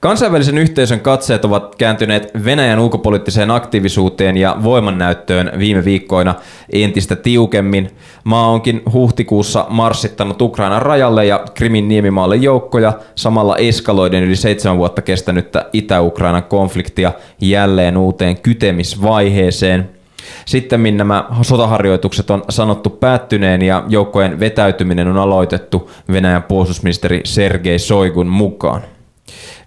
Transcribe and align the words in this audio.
Kansainvälisen 0.00 0.58
yhteisön 0.58 1.00
katseet 1.00 1.44
ovat 1.44 1.74
kääntyneet 1.74 2.30
Venäjän 2.44 2.78
ulkopoliittiseen 2.78 3.50
aktiivisuuteen 3.50 4.36
ja 4.36 4.56
voimannäyttöön 4.62 5.52
viime 5.58 5.84
viikkoina 5.84 6.34
entistä 6.72 7.16
tiukemmin. 7.16 7.90
Maa 8.24 8.48
onkin 8.48 8.82
huhtikuussa 8.92 9.66
marssittanut 9.68 10.42
Ukrainan 10.42 10.82
rajalle 10.82 11.26
ja 11.26 11.44
Krimin 11.54 11.88
niemimaalle 11.88 12.36
joukkoja, 12.36 12.92
samalla 13.14 13.56
eskaloiden 13.56 14.22
yli 14.22 14.36
seitsemän 14.36 14.78
vuotta 14.78 15.02
kestänyttä 15.02 15.66
Itä-Ukrainan 15.72 16.42
konfliktia 16.42 17.12
jälleen 17.40 17.96
uuteen 17.96 18.36
kytemisvaiheeseen. 18.36 19.90
Sitten 20.46 20.96
nämä 20.96 21.24
sotaharjoitukset 21.42 22.30
on 22.30 22.42
sanottu 22.48 22.90
päättyneen 22.90 23.62
ja 23.62 23.84
joukkojen 23.88 24.40
vetäytyminen 24.40 25.08
on 25.08 25.18
aloitettu 25.18 25.90
Venäjän 26.12 26.42
puolustusministeri 26.42 27.20
Sergei 27.24 27.78
Soigun 27.78 28.28
mukaan. 28.28 28.82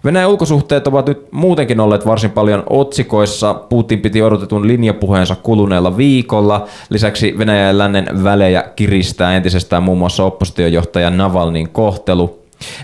Venäjän 0.04 0.30
ulkosuhteet 0.30 0.86
ovat 0.86 1.06
nyt 1.06 1.32
muutenkin 1.32 1.80
olleet 1.80 2.06
varsin 2.06 2.30
paljon 2.30 2.62
otsikoissa. 2.70 3.54
Putin 3.54 4.00
piti 4.00 4.22
odotetun 4.22 4.66
linjapuheensa 4.66 5.36
kuluneella 5.36 5.96
viikolla. 5.96 6.66
Lisäksi 6.90 7.34
Venäjän 7.38 7.66
ja 7.66 7.78
lännen 7.78 8.24
välejä 8.24 8.64
kiristää 8.76 9.36
entisestään 9.36 9.82
muun 9.82 9.98
muassa 9.98 10.24
oppositiojohtaja 10.24 11.10
Navalnin 11.10 11.68
kohtelu. 11.68 12.38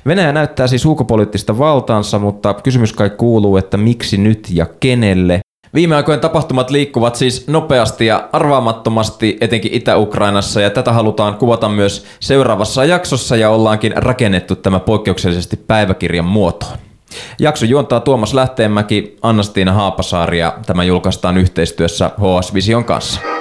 Venäjä 0.06 0.32
näyttää 0.32 0.66
siis 0.66 0.86
ulkopoliittista 0.86 1.58
valtaansa, 1.58 2.18
mutta 2.18 2.54
kysymys 2.54 2.92
kai 2.92 3.10
kuuluu, 3.10 3.56
että 3.56 3.76
miksi 3.76 4.16
nyt 4.16 4.48
ja 4.50 4.66
kenelle? 4.80 5.40
Viime 5.74 5.96
aikojen 5.96 6.20
tapahtumat 6.20 6.70
liikkuvat 6.70 7.16
siis 7.16 7.46
nopeasti 7.46 8.06
ja 8.06 8.28
arvaamattomasti 8.32 9.38
etenkin 9.40 9.74
Itä-Ukrainassa 9.74 10.60
ja 10.60 10.70
tätä 10.70 10.92
halutaan 10.92 11.34
kuvata 11.34 11.68
myös 11.68 12.06
seuraavassa 12.20 12.84
jaksossa 12.84 13.36
ja 13.36 13.50
ollaankin 13.50 13.92
rakennettu 13.96 14.56
tämä 14.56 14.80
poikkeuksellisesti 14.80 15.56
päiväkirjan 15.56 16.24
muotoon. 16.24 16.78
Jakso 17.38 17.66
juontaa 17.66 18.00
Tuomas 18.00 18.34
Lähteenmäki, 18.34 19.18
Annastiina 19.22 19.72
Haapasaari 19.72 20.38
ja 20.38 20.58
tämä 20.66 20.84
julkaistaan 20.84 21.36
yhteistyössä 21.36 22.10
HS 22.18 22.54
Vision 22.54 22.84
kanssa. 22.84 23.39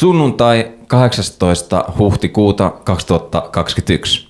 Sunnuntai 0.00 0.70
18. 0.86 1.84
huhtikuuta 1.98 2.70
2021. 2.84 4.28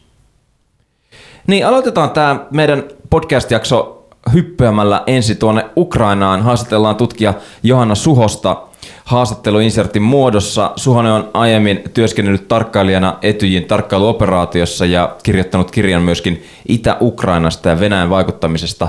Niin, 1.46 1.66
aloitetaan 1.66 2.10
tämä 2.10 2.46
meidän 2.50 2.84
podcast-jakso 3.10 4.08
hyppäämällä 4.32 5.02
ensi 5.06 5.34
tuonne 5.34 5.64
Ukrainaan. 5.76 6.42
Haastatellaan 6.42 6.96
tutkija 6.96 7.34
Johanna 7.62 7.94
Suhosta 7.94 8.62
haastatteluinsertin 9.04 10.02
muodossa. 10.02 10.72
Suhonen 10.76 11.12
on 11.12 11.30
aiemmin 11.34 11.82
työskennellyt 11.94 12.48
tarkkailijana 12.48 13.18
Etyjin 13.22 13.64
tarkkailuoperaatiossa 13.64 14.86
ja 14.86 15.16
kirjoittanut 15.22 15.70
kirjan 15.70 16.02
myöskin 16.02 16.44
Itä-Ukrainasta 16.68 17.68
ja 17.68 17.80
Venäjän 17.80 18.10
vaikuttamisesta 18.10 18.88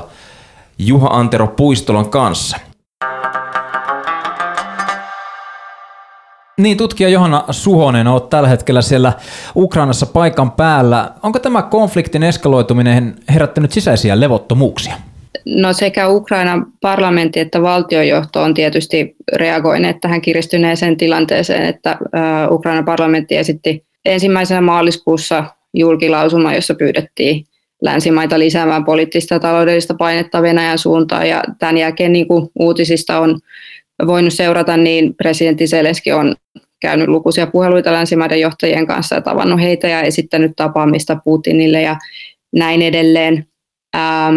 Juha 0.77 1.07
Antero 1.07 1.47
Puistolon 1.47 2.09
kanssa– 2.09 2.57
Niin, 6.61 6.77
tutkija 6.77 7.09
Johanna 7.09 7.43
Suhonen, 7.51 8.07
olet 8.07 8.29
tällä 8.29 8.47
hetkellä 8.47 8.81
siellä 8.81 9.13
Ukrainassa 9.55 10.05
paikan 10.05 10.51
päällä. 10.51 11.11
Onko 11.23 11.39
tämä 11.39 11.61
konfliktin 11.61 12.23
eskaloituminen 12.23 13.15
herättänyt 13.33 13.71
sisäisiä 13.71 14.19
levottomuuksia? 14.19 14.93
No 15.45 15.73
sekä 15.73 16.07
Ukrainan 16.07 16.65
parlamentti 16.81 17.39
että 17.39 17.61
valtiojohto 17.61 18.41
on 18.41 18.53
tietysti 18.53 19.15
reagoineet 19.33 20.01
tähän 20.01 20.21
kiristyneeseen 20.21 20.97
tilanteeseen, 20.97 21.65
että 21.65 21.97
Ukrainan 22.51 22.85
parlamentti 22.85 23.37
esitti 23.37 23.85
ensimmäisenä 24.05 24.61
maaliskuussa 24.61 25.45
julkilausuma, 25.73 26.53
jossa 26.53 26.73
pyydettiin 26.73 27.45
länsimaita 27.81 28.39
lisäämään 28.39 28.85
poliittista 28.85 29.33
ja 29.33 29.39
taloudellista 29.39 29.93
painetta 29.93 30.41
Venäjän 30.41 30.77
suuntaan. 30.77 31.29
Ja 31.29 31.43
tämän 31.59 31.77
jälkeen, 31.77 32.13
niin 32.13 32.27
kuin 32.27 32.49
uutisista 32.59 33.19
on 33.19 33.39
voinut 34.07 34.33
seurata, 34.33 34.77
niin 34.77 35.15
presidentti 35.15 35.67
Zelenski 35.67 36.11
on 36.11 36.35
käynyt 36.79 37.07
lukuisia 37.07 37.47
puheluita 37.47 37.93
länsimaiden 37.93 38.39
johtajien 38.39 38.87
kanssa 38.87 39.15
ja 39.15 39.21
tavannut 39.21 39.61
heitä 39.61 39.87
ja 39.87 40.01
esittänyt 40.01 40.51
tapaamista 40.55 41.17
Putinille 41.23 41.81
ja 41.81 41.97
näin 42.55 42.81
edelleen. 42.81 43.47
Ähm, 43.95 44.35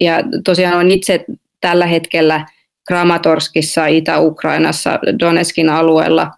ja 0.00 0.22
tosiaan 0.44 0.78
on 0.78 0.90
itse 0.90 1.24
tällä 1.60 1.86
hetkellä 1.86 2.46
Kramatorskissa 2.88 3.86
Itä-Ukrainassa 3.86 4.98
Donetskin 5.20 5.68
alueella, 5.68 6.30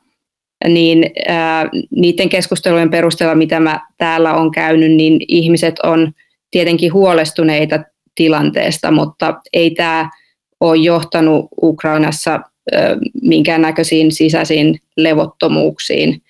niin 0.69 1.11
äh, 1.31 1.65
niiden 1.91 2.29
keskustelujen 2.29 2.91
perusteella, 2.91 3.35
mitä 3.35 3.61
mä 3.61 3.81
täällä 3.99 4.35
on 4.35 4.51
käynyt, 4.51 4.93
niin 4.93 5.21
ihmiset 5.29 5.75
on 5.83 6.13
tietenkin 6.51 6.93
huolestuneita 6.93 7.85
tilanteesta, 8.15 8.91
mutta 8.91 9.41
ei 9.53 9.71
tämä 9.71 10.11
ole 10.63 10.77
johtanut 10.77 11.49
Ukrainassa 11.63 12.41
minkäännäköisiin 13.23 14.13
sisäisiin 14.13 14.79
levottomuuksiin. 14.97 16.23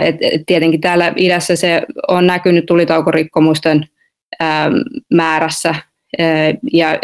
Et, 0.00 0.16
et 0.20 0.42
tietenkin 0.46 0.80
täällä 0.80 1.12
idässä 1.16 1.56
se 1.56 1.82
on 2.08 2.26
näkynyt 2.26 2.66
tulitaukorikkomusten 2.66 3.86
määrässä 5.14 5.74
ja 6.72 6.98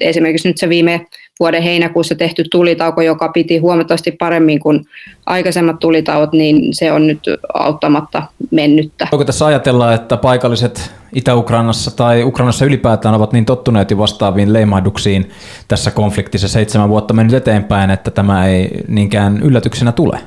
esimerkiksi 0.00 0.48
nyt 0.48 0.58
se 0.58 0.68
viime 0.68 1.06
vuoden 1.40 1.62
heinäkuussa 1.62 2.14
tehty 2.14 2.44
tulitauko, 2.50 3.02
joka 3.02 3.28
piti 3.28 3.58
huomattavasti 3.58 4.12
paremmin 4.12 4.60
kuin 4.60 4.86
aikaisemmat 5.26 5.78
tulitauot, 5.78 6.32
niin 6.32 6.74
se 6.74 6.92
on 6.92 7.06
nyt 7.06 7.20
auttamatta 7.54 8.22
mennyttä. 8.50 9.08
Voiko 9.12 9.24
tässä 9.24 9.46
ajatella, 9.46 9.94
että 9.94 10.16
paikalliset 10.16 10.92
Itä-Ukrainassa 11.14 11.96
tai 11.96 12.22
Ukrainassa 12.22 12.64
ylipäätään 12.64 13.14
ovat 13.14 13.32
niin 13.32 13.44
tottuneet 13.44 13.90
jo 13.90 13.98
vastaaviin 13.98 14.52
leimahduksiin 14.52 15.30
tässä 15.68 15.90
konfliktissa 15.90 16.48
seitsemän 16.48 16.88
vuotta 16.88 17.14
mennyt 17.14 17.34
eteenpäin, 17.34 17.90
että 17.90 18.10
tämä 18.10 18.46
ei 18.46 18.70
niinkään 18.88 19.40
yllätyksenä 19.42 19.92
tule? 19.92 20.18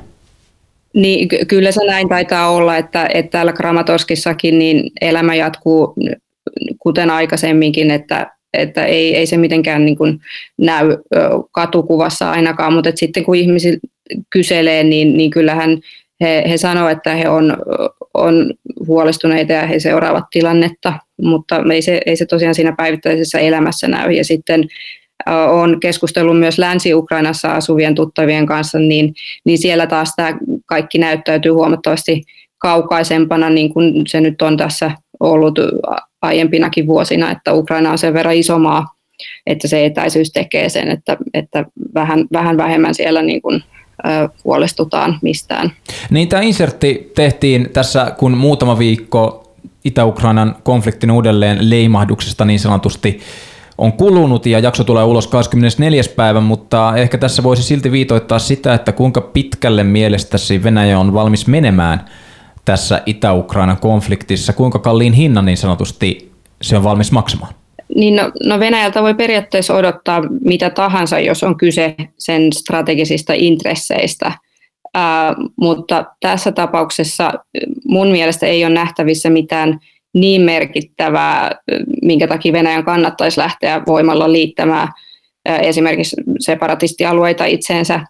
Niin, 0.94 1.28
ky- 1.28 1.44
kyllä 1.44 1.72
se 1.72 1.80
näin 1.86 2.08
taitaa 2.08 2.50
olla, 2.50 2.76
että, 2.76 3.08
että 3.14 3.30
täällä 3.30 3.52
Kramatoskissakin 3.52 4.58
niin 4.58 4.90
elämä 5.00 5.34
jatkuu 5.34 5.94
kuten 6.78 7.10
aikaisemminkin, 7.10 7.90
että 7.90 8.30
että 8.58 8.84
ei, 8.84 9.16
ei 9.16 9.26
se 9.26 9.36
mitenkään 9.36 9.84
niin 9.84 9.96
kuin 9.96 10.20
näy 10.58 10.96
katukuvassa 11.52 12.30
ainakaan, 12.30 12.72
mutta 12.72 12.90
sitten 12.94 13.24
kun 13.24 13.36
ihmiset 13.36 13.78
kyselee, 14.30 14.84
niin, 14.84 15.16
niin 15.16 15.30
kyllähän 15.30 15.78
he, 16.20 16.44
he 16.48 16.56
sanoo, 16.56 16.88
että 16.88 17.14
he 17.14 17.28
on, 17.28 17.56
on 18.14 18.54
huolestuneita 18.86 19.52
ja 19.52 19.66
he 19.66 19.78
seuraavat 19.78 20.24
tilannetta, 20.30 20.92
mutta 21.22 21.62
ei 21.72 21.82
se, 21.82 22.00
ei 22.06 22.16
se 22.16 22.26
tosiaan 22.26 22.54
siinä 22.54 22.74
päivittäisessä 22.76 23.38
elämässä 23.38 23.88
näy. 23.88 24.12
Ja 24.12 24.24
sitten 24.24 24.64
on 25.50 25.80
keskustellut 25.80 26.38
myös 26.38 26.58
Länsi-Ukrainassa 26.58 27.52
asuvien 27.52 27.94
tuttavien 27.94 28.46
kanssa, 28.46 28.78
niin, 28.78 29.14
niin 29.44 29.58
siellä 29.58 29.86
taas 29.86 30.12
tämä 30.16 30.38
kaikki 30.66 30.98
näyttäytyy 30.98 31.52
huomattavasti 31.52 32.22
kaukaisempana, 32.58 33.50
niin 33.50 33.72
kuin 33.72 34.02
se 34.06 34.20
nyt 34.20 34.42
on 34.42 34.56
tässä 34.56 34.90
ollut 35.20 35.58
aiempinakin 36.24 36.86
vuosina, 36.86 37.30
että 37.30 37.52
Ukraina 37.52 37.90
on 37.90 37.98
sen 37.98 38.14
verran 38.14 38.34
iso 38.34 38.58
maa, 38.58 38.94
että 39.46 39.68
se 39.68 39.84
etäisyys 39.84 40.32
tekee 40.32 40.68
sen, 40.68 40.90
että, 40.90 41.16
että 41.34 41.64
vähän, 41.94 42.26
vähän 42.32 42.56
vähemmän 42.56 42.94
siellä 42.94 43.22
niin 43.22 43.42
kuin, 43.42 43.62
huolestutaan 44.44 45.18
mistään. 45.22 45.72
Niin 46.10 46.28
tämä 46.28 46.42
insertti 46.42 47.12
tehtiin 47.14 47.70
tässä, 47.72 48.12
kun 48.18 48.36
muutama 48.36 48.78
viikko 48.78 49.54
Itä-Ukrainan 49.84 50.56
konfliktin 50.62 51.10
uudelleen 51.10 51.70
leimahduksesta 51.70 52.44
niin 52.44 52.60
sanotusti 52.60 53.20
on 53.78 53.92
kulunut 53.92 54.46
ja 54.46 54.58
jakso 54.58 54.84
tulee 54.84 55.04
ulos 55.04 55.26
24. 55.26 56.02
päivä, 56.16 56.40
mutta 56.40 56.96
ehkä 56.96 57.18
tässä 57.18 57.42
voisi 57.42 57.62
silti 57.62 57.92
viitoittaa 57.92 58.38
sitä, 58.38 58.74
että 58.74 58.92
kuinka 58.92 59.20
pitkälle 59.20 59.84
mielestäsi 59.84 60.62
Venäjä 60.62 60.98
on 60.98 61.14
valmis 61.14 61.46
menemään 61.46 62.04
tässä 62.64 63.02
Itä-Ukrainan 63.06 63.76
konfliktissa, 63.76 64.52
kuinka 64.52 64.78
kalliin 64.78 65.12
hinnan 65.12 65.44
niin 65.44 65.56
sanotusti 65.56 66.32
se 66.62 66.76
on 66.76 66.84
valmis 66.84 67.12
maksamaan? 67.12 67.54
Niin 67.94 68.16
no, 68.16 68.32
no 68.44 68.60
Venäjältä 68.60 69.02
voi 69.02 69.14
periaatteessa 69.14 69.74
odottaa 69.74 70.22
mitä 70.44 70.70
tahansa, 70.70 71.18
jos 71.18 71.42
on 71.42 71.56
kyse 71.56 71.94
sen 72.18 72.52
strategisista 72.52 73.32
intresseistä. 73.36 74.32
mutta 75.56 76.04
tässä 76.20 76.52
tapauksessa 76.52 77.32
mun 77.88 78.08
mielestä 78.08 78.46
ei 78.46 78.64
ole 78.64 78.74
nähtävissä 78.74 79.30
mitään 79.30 79.80
niin 80.14 80.40
merkittävää, 80.40 81.50
minkä 82.02 82.26
takia 82.26 82.52
Venäjän 82.52 82.84
kannattaisi 82.84 83.40
lähteä 83.40 83.82
voimalla 83.86 84.32
liittämään 84.32 84.88
esimerkiksi 85.46 86.16
separatistialueita 86.38 87.44
itseensä. 87.44 88.00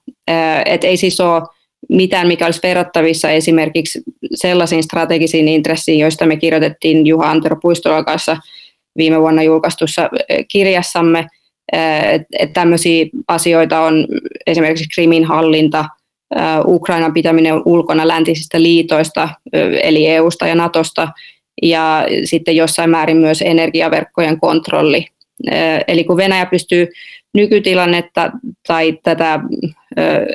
Et 0.66 0.84
ei 0.84 0.96
siis 0.96 1.20
ole 1.20 1.42
mitään, 1.88 2.28
mikä 2.28 2.44
olisi 2.44 2.60
verrattavissa 2.62 3.30
esimerkiksi 3.30 4.02
sellaisiin 4.34 4.82
strategisiin 4.82 5.48
intressiin, 5.48 5.98
joista 5.98 6.26
me 6.26 6.36
kirjoitettiin 6.36 7.06
Juha 7.06 7.30
Antero 7.30 7.56
Puistolan 7.62 8.04
kanssa 8.04 8.36
viime 8.96 9.20
vuonna 9.20 9.42
julkaistussa 9.42 10.10
kirjassamme. 10.48 11.26
Että 12.12 12.28
et 12.38 12.52
tämmöisiä 12.52 13.06
asioita 13.28 13.80
on 13.80 14.06
esimerkiksi 14.46 14.88
Krimin 14.94 15.24
hallinta, 15.24 15.84
Ukrainan 16.66 17.12
pitäminen 17.12 17.62
ulkona 17.64 18.08
läntisistä 18.08 18.62
liitoista, 18.62 19.28
eli 19.82 20.06
EUsta 20.06 20.46
ja 20.46 20.54
Natosta, 20.54 21.08
ja 21.62 22.06
sitten 22.24 22.56
jossain 22.56 22.90
määrin 22.90 23.16
myös 23.16 23.42
energiaverkkojen 23.42 24.40
kontrolli. 24.40 25.06
Eli 25.88 26.04
kun 26.04 26.16
Venäjä 26.16 26.46
pystyy 26.46 26.88
nykytilannetta 27.34 28.30
tai 28.66 28.98
tätä 29.02 29.40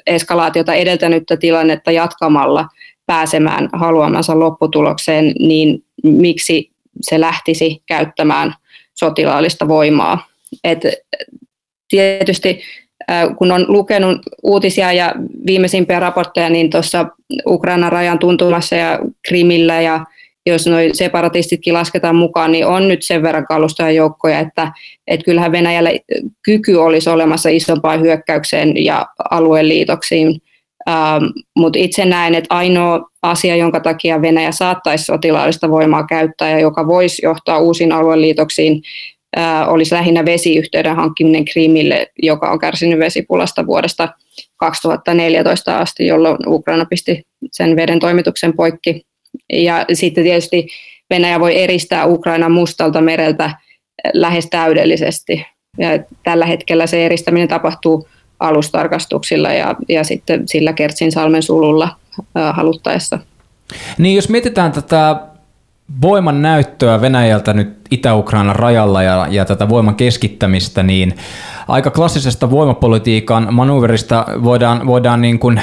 eskalaatiota 0.07 0.73
edeltänyttä 0.73 1.37
tilannetta 1.37 1.91
jatkamalla 1.91 2.67
pääsemään 3.05 3.69
haluamansa 3.73 4.39
lopputulokseen, 4.39 5.33
niin 5.39 5.83
miksi 6.03 6.71
se 7.01 7.19
lähtisi 7.19 7.81
käyttämään 7.85 8.53
sotilaallista 8.93 9.67
voimaa. 9.67 10.25
Et 10.63 10.79
tietysti 11.89 12.61
kun 13.37 13.51
on 13.51 13.65
lukenut 13.67 14.17
uutisia 14.43 14.93
ja 14.93 15.13
viimeisimpiä 15.45 15.99
raportteja, 15.99 16.49
niin 16.49 16.69
tuossa 16.69 17.05
Ukrainan 17.47 17.91
rajan 17.91 18.19
tuntumassa 18.19 18.75
ja 18.75 18.99
Krimillä 19.27 19.81
ja 19.81 20.05
jos 20.49 20.67
noin 20.67 20.95
separatistit 20.95 21.61
lasketaan 21.71 22.15
mukaan, 22.15 22.51
niin 22.51 22.65
on 22.65 22.87
nyt 22.87 23.03
sen 23.03 23.23
verran 23.23 23.45
kalustoja 23.45 23.91
joukkoja, 23.91 24.39
että, 24.39 24.71
että 25.07 25.25
kyllähän 25.25 25.51
Venäjällä 25.51 25.91
kyky 26.41 26.75
olisi 26.75 27.09
olemassa 27.09 27.49
isompaan 27.49 28.01
hyökkäykseen 28.01 28.83
ja 28.83 29.05
alueen 29.31 29.69
liitoksiin. 29.69 30.41
Ähm, 30.89 31.23
Mutta 31.55 31.79
itse 31.79 32.05
näen, 32.05 32.35
että 32.35 32.55
ainoa 32.55 33.09
asia, 33.21 33.55
jonka 33.55 33.79
takia 33.79 34.21
Venäjä 34.21 34.51
saattaisi 34.51 35.03
sotilaallista 35.03 35.69
voimaa 35.69 36.03
käyttää 36.03 36.49
ja 36.49 36.59
joka 36.59 36.87
voisi 36.87 37.25
johtaa 37.25 37.59
uusiin 37.59 37.91
alueliitoksiin, 37.91 38.81
äh, 39.37 39.69
olisi 39.69 39.95
lähinnä 39.95 40.25
vesiyhteyden 40.25 40.95
hankkiminen 40.95 41.45
Krimille, 41.45 42.07
joka 42.21 42.51
on 42.51 42.59
kärsinyt 42.59 42.99
vesipulasta 42.99 43.65
vuodesta 43.65 44.09
2014 44.57 45.77
asti, 45.77 46.07
jolloin 46.07 46.37
Ukraina 46.47 46.85
pisti 46.85 47.23
sen 47.51 47.75
veden 47.75 47.99
toimituksen 47.99 48.53
poikki 48.53 49.01
ja 49.53 49.85
sitten 49.93 50.23
tietysti 50.23 50.67
Venäjä 51.09 51.39
voi 51.39 51.63
eristää 51.63 52.05
Ukrainan 52.05 52.51
mustalta 52.51 53.01
mereltä 53.01 53.51
lähes 54.13 54.47
täydellisesti. 54.49 55.45
Ja 55.77 55.89
tällä 56.23 56.45
hetkellä 56.45 56.87
se 56.87 57.05
eristäminen 57.05 57.47
tapahtuu 57.47 58.07
alustarkastuksilla 58.39 59.53
ja, 59.53 59.75
ja 59.89 60.03
sitten 60.03 60.47
sillä 60.47 60.73
Kertsin 60.73 61.11
salmen 61.11 61.43
sululla 61.43 61.95
äh, 62.37 62.55
haluttaessa. 62.55 63.19
Niin 63.97 64.15
jos 64.15 64.29
mietitään 64.29 64.71
tätä 64.71 65.21
voiman 66.01 66.41
näyttöä 66.41 67.01
Venäjältä 67.01 67.53
nyt 67.53 67.79
Itä-Ukrainan 67.91 68.55
rajalla 68.55 69.03
ja, 69.03 69.27
ja 69.29 69.45
tätä 69.45 69.69
voiman 69.69 69.95
keskittämistä, 69.95 70.83
niin 70.83 71.15
aika 71.67 71.91
klassisesta 71.91 72.51
voimapolitiikan 72.51 73.53
manuverista 73.53 74.25
voidaan, 74.43 74.87
voidaan 74.87 75.21
niin 75.21 75.39
kuin 75.39 75.61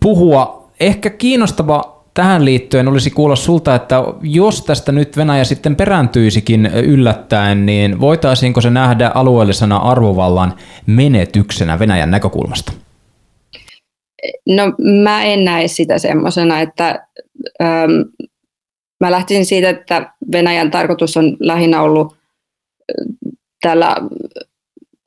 puhua. 0.00 0.68
Ehkä 0.80 1.10
kiinnostava 1.10 1.93
tähän 2.14 2.44
liittyen 2.44 2.88
olisi 2.88 3.10
kuulla 3.10 3.36
sulta, 3.36 3.74
että 3.74 4.02
jos 4.22 4.64
tästä 4.64 4.92
nyt 4.92 5.16
Venäjä 5.16 5.44
sitten 5.44 5.76
perääntyisikin 5.76 6.66
yllättäen, 6.66 7.66
niin 7.66 8.00
voitaisiinko 8.00 8.60
se 8.60 8.70
nähdä 8.70 9.10
alueellisena 9.14 9.76
arvovallan 9.76 10.54
menetyksenä 10.86 11.78
Venäjän 11.78 12.10
näkökulmasta? 12.10 12.72
No 14.48 14.62
mä 15.02 15.24
en 15.24 15.44
näe 15.44 15.68
sitä 15.68 15.98
semmoisena, 15.98 16.60
että 16.60 17.06
ähm, 17.62 17.92
mä 19.00 19.10
lähtisin 19.10 19.46
siitä, 19.46 19.70
että 19.70 20.12
Venäjän 20.32 20.70
tarkoitus 20.70 21.16
on 21.16 21.36
lähinnä 21.40 21.82
ollut 21.82 22.16
tällä 23.60 23.96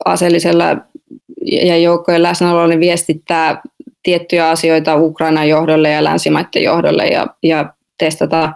aseellisella 0.04 0.64
ja 1.42 1.76
joukkojen 1.78 2.22
läsnäololla 2.22 2.66
niin 2.66 2.80
viestittää 2.80 3.62
tiettyjä 4.08 4.50
asioita 4.50 4.96
Ukrainan 4.96 5.48
johdolle 5.48 5.90
ja 5.90 6.04
länsimaiden 6.04 6.62
johdolle 6.62 7.06
ja, 7.06 7.26
ja 7.42 7.72
testata 7.98 8.52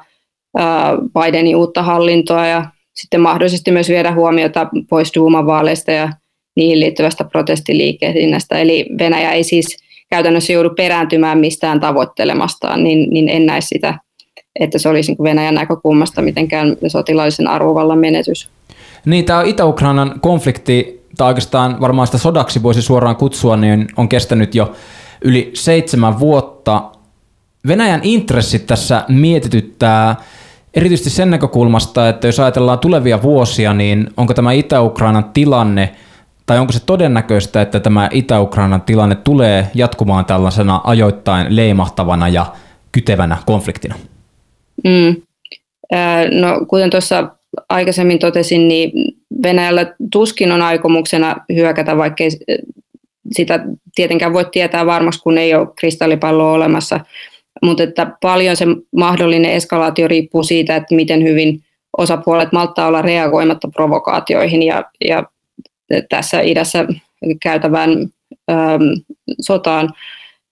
ää, 0.58 0.96
Bidenin 1.20 1.56
uutta 1.56 1.82
hallintoa 1.82 2.46
ja 2.46 2.64
sitten 2.94 3.20
mahdollisesti 3.20 3.70
myös 3.70 3.88
viedä 3.88 4.12
huomiota 4.12 4.66
pois 4.90 5.12
Duuman 5.16 5.46
vaaleista 5.46 5.92
ja 5.92 6.08
niihin 6.56 6.80
liittyvästä 6.80 7.24
protestiliikehdinnästä. 7.24 8.58
Eli 8.58 8.86
Venäjä 8.98 9.32
ei 9.32 9.44
siis 9.44 9.76
käytännössä 10.10 10.52
joudu 10.52 10.70
perääntymään 10.70 11.38
mistään 11.38 11.80
tavoittelemastaan, 11.80 12.84
niin, 12.84 13.10
niin 13.10 13.28
en 13.28 13.46
näe 13.46 13.60
sitä, 13.60 13.94
että 14.60 14.78
se 14.78 14.88
olisi 14.88 15.12
niin 15.12 15.24
Venäjän 15.24 15.54
näkökulmasta 15.54 16.22
mitenkään 16.22 16.76
sotilaallisen 16.86 17.48
arvovallan 17.48 17.98
menetys. 17.98 18.48
Niin, 19.06 19.24
tämä 19.24 19.42
Itä-Ukrainan 19.42 20.20
konflikti, 20.20 21.02
tai 21.18 21.28
oikeastaan 21.28 21.80
varmaan 21.80 22.06
sitä 22.06 22.18
sodaksi 22.18 22.62
voisi 22.62 22.82
suoraan 22.82 23.16
kutsua, 23.16 23.56
niin 23.56 23.86
on 23.96 24.08
kestänyt 24.08 24.54
jo 24.54 24.72
yli 25.24 25.50
seitsemän 25.54 26.18
vuotta. 26.18 26.90
Venäjän 27.68 28.00
intressit 28.02 28.66
tässä 28.66 29.04
mietityttää 29.08 30.16
erityisesti 30.74 31.10
sen 31.10 31.30
näkökulmasta, 31.30 32.08
että 32.08 32.28
jos 32.28 32.40
ajatellaan 32.40 32.78
tulevia 32.78 33.22
vuosia, 33.22 33.74
niin 33.74 34.10
onko 34.16 34.34
tämä 34.34 34.52
Itä-Ukrainan 34.52 35.24
tilanne 35.24 35.92
tai 36.46 36.58
onko 36.58 36.72
se 36.72 36.84
todennäköistä, 36.86 37.62
että 37.62 37.80
tämä 37.80 38.08
Itä-Ukrainan 38.12 38.82
tilanne 38.82 39.14
tulee 39.14 39.70
jatkumaan 39.74 40.24
tällaisena 40.24 40.80
ajoittain 40.84 41.56
leimahtavana 41.56 42.28
ja 42.28 42.46
kytevänä 42.92 43.36
konfliktina? 43.46 43.94
Mm. 44.84 45.16
No, 46.40 46.66
kuten 46.68 46.90
tuossa 46.90 47.28
aikaisemmin 47.68 48.18
totesin, 48.18 48.68
niin 48.68 49.14
Venäjällä 49.42 49.94
tuskin 50.12 50.52
on 50.52 50.62
aikomuksena 50.62 51.36
hyökätä, 51.54 51.96
vaikkei 51.96 52.30
sitä 53.30 53.64
tietenkään 53.94 54.32
voi 54.32 54.44
tietää 54.52 54.86
varmaksi, 54.86 55.22
kun 55.22 55.38
ei 55.38 55.54
ole 55.54 55.68
kristallipalloa 55.78 56.52
olemassa, 56.52 57.00
mutta 57.62 57.82
että 57.82 58.16
paljon 58.22 58.56
se 58.56 58.66
mahdollinen 58.96 59.52
eskalaatio 59.52 60.08
riippuu 60.08 60.42
siitä, 60.42 60.76
että 60.76 60.94
miten 60.94 61.22
hyvin 61.22 61.60
osapuolet 61.98 62.52
malttaa 62.52 62.86
olla 62.86 63.02
reagoimatta 63.02 63.68
provokaatioihin 63.68 64.62
ja, 64.62 64.84
ja 65.04 65.24
tässä 66.08 66.40
idässä 66.40 66.86
käytävään 67.42 67.90
äm, 68.50 68.80
sotaan, 69.40 69.92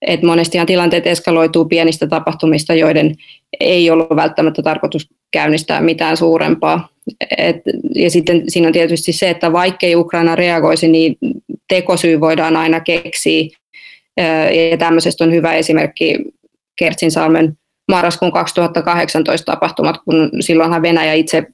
että 0.06 0.26
monestihan 0.26 0.66
tilanteet 0.66 1.06
eskaloituu 1.06 1.64
pienistä 1.64 2.06
tapahtumista, 2.06 2.74
joiden 2.74 3.14
ei 3.60 3.90
ollut 3.90 4.16
välttämättä 4.16 4.62
tarkoitus 4.62 5.08
käynnistää 5.30 5.80
mitään 5.80 6.16
suurempaa. 6.16 6.88
Et, 7.38 7.56
ja 7.94 8.10
sitten 8.10 8.42
siinä 8.48 8.66
on 8.66 8.72
tietysti 8.72 9.12
se, 9.12 9.30
että 9.30 9.52
vaikkei 9.52 9.96
Ukraina 9.96 10.36
reagoisi, 10.36 10.88
niin 10.88 11.16
tekosyy 11.68 12.20
voidaan 12.20 12.56
aina 12.56 12.80
keksiä. 12.80 13.44
Ja 14.70 14.76
tämmöisestä 14.78 15.24
on 15.24 15.32
hyvä 15.32 15.54
esimerkki 15.54 16.18
Kertsinsalmen 16.76 17.58
marraskuun 17.90 18.32
2018 18.32 19.52
tapahtumat, 19.52 19.98
kun 20.04 20.30
silloinhan 20.40 20.82
Venäjä 20.82 21.12
itse 21.12 21.46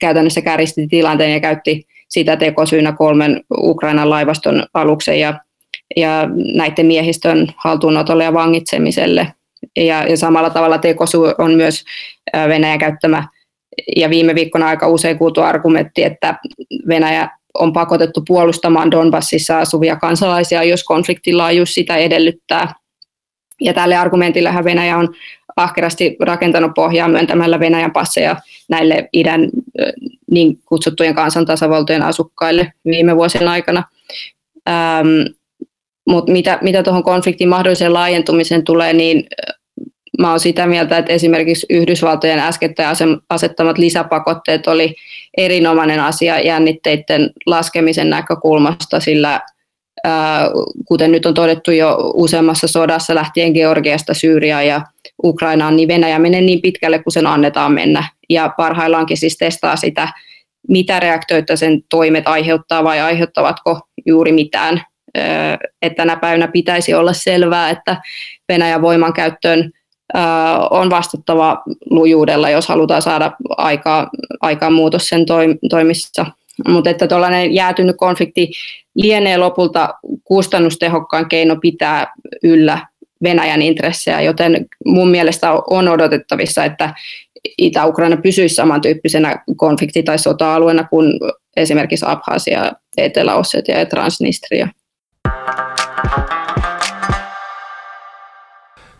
käytännössä 0.00 0.42
kärjisti 0.42 0.86
tilanteen 0.86 1.32
ja 1.32 1.40
käytti 1.40 1.86
sitä 2.08 2.36
tekosyynä 2.36 2.92
kolmen 2.92 3.40
Ukrainan 3.58 4.10
laivaston 4.10 4.66
aluksen 4.74 5.20
ja, 5.20 5.40
ja 5.96 6.28
näiden 6.54 6.86
miehistön 6.86 7.48
haltuunotolle 7.56 8.24
ja 8.24 8.32
vangitsemiselle. 8.32 9.32
Ja, 9.76 10.08
ja 10.08 10.16
samalla 10.16 10.50
tavalla 10.50 10.78
tekosyy 10.78 11.20
on 11.38 11.54
myös 11.54 11.84
Venäjä 12.48 12.78
käyttämä 12.78 13.28
ja 13.96 14.10
viime 14.10 14.34
viikkona 14.34 14.68
aika 14.68 14.88
usein 14.88 15.18
kuultu 15.18 15.40
argumentti, 15.40 16.04
että 16.04 16.38
Venäjä 16.88 17.30
on 17.54 17.72
pakotettu 17.72 18.22
puolustamaan 18.28 18.90
Donbassissa 18.90 19.58
asuvia 19.58 19.96
kansalaisia, 19.96 20.62
jos 20.62 20.84
konfliktin 20.84 21.38
laajuus 21.38 21.74
sitä 21.74 21.96
edellyttää. 21.96 22.74
Ja 23.60 23.74
tälle 23.74 23.96
argumentille 23.96 24.50
Venäjä 24.64 24.98
on 24.98 25.14
ahkerasti 25.56 26.16
rakentanut 26.20 26.74
pohjaa 26.74 27.08
myöntämällä 27.08 27.60
Venäjän 27.60 27.92
passeja 27.92 28.36
näille 28.68 29.08
idän 29.12 29.48
niin 30.30 30.58
kutsuttujen 30.64 31.14
kansantasavaltojen 31.14 32.02
asukkaille 32.02 32.72
viime 32.84 33.16
vuosien 33.16 33.48
aikana. 33.48 33.82
Mutta 36.08 36.32
mitä, 36.32 36.58
mitä 36.62 36.82
tuohon 36.82 37.02
konfliktin 37.02 37.48
mahdolliseen 37.48 37.94
laajentumiseen 37.94 38.64
tulee, 38.64 38.92
niin 38.92 39.26
mä 40.18 40.28
olen 40.28 40.40
sitä 40.40 40.66
mieltä, 40.66 40.98
että 40.98 41.12
esimerkiksi 41.12 41.66
Yhdysvaltojen 41.70 42.38
äskettäin 42.38 42.96
asettamat 43.30 43.78
lisäpakotteet 43.78 44.66
oli 44.66 44.94
erinomainen 45.36 46.00
asia 46.00 46.40
jännitteiden 46.40 47.30
laskemisen 47.46 48.10
näkökulmasta, 48.10 49.00
sillä 49.00 49.40
kuten 50.84 51.12
nyt 51.12 51.26
on 51.26 51.34
todettu 51.34 51.70
jo 51.70 51.96
useammassa 52.14 52.68
sodassa 52.68 53.14
lähtien 53.14 53.52
Georgiasta, 53.52 54.14
Syyriaan 54.14 54.66
ja 54.66 54.80
Ukrainaan, 55.24 55.76
niin 55.76 55.88
Venäjä 55.88 56.18
menee 56.18 56.40
niin 56.40 56.62
pitkälle 56.62 56.98
kuin 56.98 57.12
sen 57.12 57.26
annetaan 57.26 57.72
mennä. 57.72 58.04
Ja 58.30 58.54
parhaillaankin 58.56 59.16
siis 59.16 59.36
testaa 59.36 59.76
sitä, 59.76 60.08
mitä 60.68 61.00
reaktioita 61.00 61.56
sen 61.56 61.82
toimet 61.90 62.28
aiheuttaa 62.28 62.84
vai 62.84 63.00
aiheuttavatko 63.00 63.80
juuri 64.06 64.32
mitään. 64.32 64.82
Että 65.82 65.96
tänä 65.96 66.16
päivänä 66.16 66.48
pitäisi 66.48 66.94
olla 66.94 67.12
selvää, 67.12 67.70
että 67.70 67.96
Venäjän 68.48 68.82
voimankäyttöön 68.82 69.70
on 70.70 70.90
vastattava 70.90 71.62
lujuudella, 71.90 72.50
jos 72.50 72.68
halutaan 72.68 73.02
saada 73.02 73.32
aikaa, 73.56 74.10
aikaa 74.40 74.70
muutos 74.70 75.08
sen 75.08 75.26
toimissa. 75.70 76.26
Mutta 76.68 76.90
että 76.90 77.06
tuollainen 77.06 77.54
jäätynyt 77.54 77.96
konflikti 77.96 78.50
lienee 78.94 79.36
lopulta 79.36 79.94
kustannustehokkaan 80.24 81.28
keino 81.28 81.56
pitää 81.56 82.12
yllä 82.42 82.78
Venäjän 83.22 83.62
intressejä, 83.62 84.20
joten 84.20 84.66
mun 84.84 85.08
mielestä 85.10 85.52
on 85.70 85.88
odotettavissa, 85.88 86.64
että 86.64 86.94
Itä-Ukraina 87.58 88.16
pysyisi 88.16 88.54
samantyyppisenä 88.54 89.44
konflikti- 89.56 90.02
tai 90.02 90.18
sota-alueena 90.18 90.84
kuin 90.84 91.12
esimerkiksi 91.56 92.04
Abhasia, 92.08 92.72
Etelä-Ossetia 92.96 93.78
ja 93.78 93.86
Transnistria. 93.86 94.68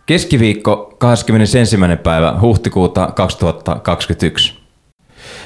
Keskiviikko 0.06 0.94
21. 0.98 1.76
päivä 2.02 2.34
huhtikuuta 2.40 3.12
2021. 3.14 4.58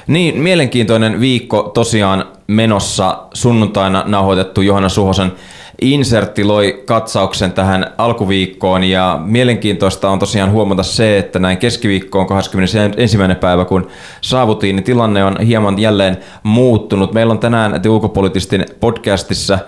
Niin, 0.07 0.39
mielenkiintoinen 0.41 1.21
viikko 1.21 1.63
tosiaan 1.75 2.25
menossa 2.47 3.19
sunnuntaina 3.35 4.05
nauhoitettu 4.07 4.61
Johanna 4.61 4.89
Suhosen 4.89 5.33
insertti 5.81 6.45
loi 6.45 6.83
katsauksen 6.87 7.53
tähän 7.53 7.95
alkuviikkoon 7.99 8.85
ja 8.85 9.21
mielenkiintoista 9.25 10.11
on 10.11 10.19
tosiaan 10.19 10.51
huomata 10.51 10.83
se, 10.83 11.19
että 11.19 11.39
näin 11.39 11.59
keskiviikkoon 11.59 12.27
21. 12.27 13.19
päivä 13.41 13.65
kun 13.65 13.89
saavutiin, 14.21 14.77
niin 14.77 14.85
tilanne 14.85 15.25
on 15.25 15.41
hieman 15.41 15.79
jälleen 15.79 16.17
muuttunut. 16.43 17.13
Meillä 17.13 17.31
on 17.31 17.39
tänään 17.39 17.81
ulkopoliittistin 17.89 18.67
podcastissa 18.81 19.59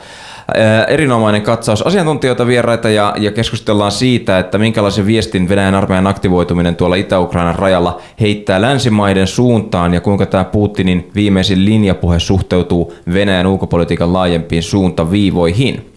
erinomainen 0.88 1.42
katsaus 1.42 1.82
asiantuntijoita 1.82 2.46
vieraita 2.46 2.90
ja, 2.90 3.14
ja 3.18 3.32
keskustellaan 3.32 3.92
siitä, 3.92 4.38
että 4.38 4.58
minkälaisen 4.58 5.06
viestin 5.06 5.48
Venäjän 5.48 5.74
armeijan 5.74 6.06
aktivoituminen 6.06 6.76
tuolla 6.76 6.96
Itä-Ukrainan 6.96 7.54
rajalla 7.54 8.00
heittää 8.20 8.60
länsimaiden 8.60 9.26
suuntaan 9.26 9.94
ja 9.94 10.00
kuinka 10.00 10.26
tämä 10.26 10.44
Putinin 10.44 11.10
viimeisin 11.14 11.64
linjapuhe 11.64 12.18
suhteutuu 12.18 12.94
Venäjän 13.12 13.46
ulkopolitiikan 13.46 14.12
laajempiin 14.12 14.62
suuntaviivoihin. 14.62 15.90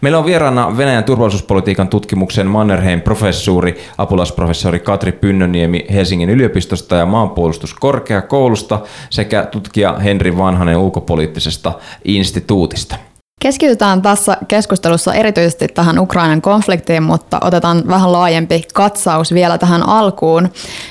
Meillä 0.00 0.18
on 0.18 0.26
vieraana 0.26 0.76
Venäjän 0.76 1.04
turvallisuuspolitiikan 1.04 1.88
tutkimuksen 1.88 2.46
Mannerheim 2.46 3.00
professuuri, 3.00 3.78
apulaisprofessori 3.98 4.78
Katri 4.78 5.12
Pynnöniemi 5.12 5.86
Helsingin 5.92 6.30
yliopistosta 6.30 6.96
ja 6.96 7.06
maanpuolustuskorkeakoulusta 7.06 8.80
sekä 9.10 9.42
tutkija 9.42 9.92
Henri 9.92 10.38
Vanhanen 10.38 10.76
ulkopoliittisesta 10.76 11.72
instituutista. 12.04 13.09
Keskitytään 13.42 14.02
tässä 14.02 14.36
keskustelussa 14.48 15.14
erityisesti 15.14 15.68
tähän 15.68 15.98
Ukrainan 15.98 16.42
konfliktiin, 16.42 17.02
mutta 17.02 17.38
otetaan 17.40 17.82
vähän 17.88 18.12
laajempi 18.12 18.62
katsaus 18.74 19.34
vielä 19.34 19.58
tähän 19.58 19.88
alkuun. 19.88 20.48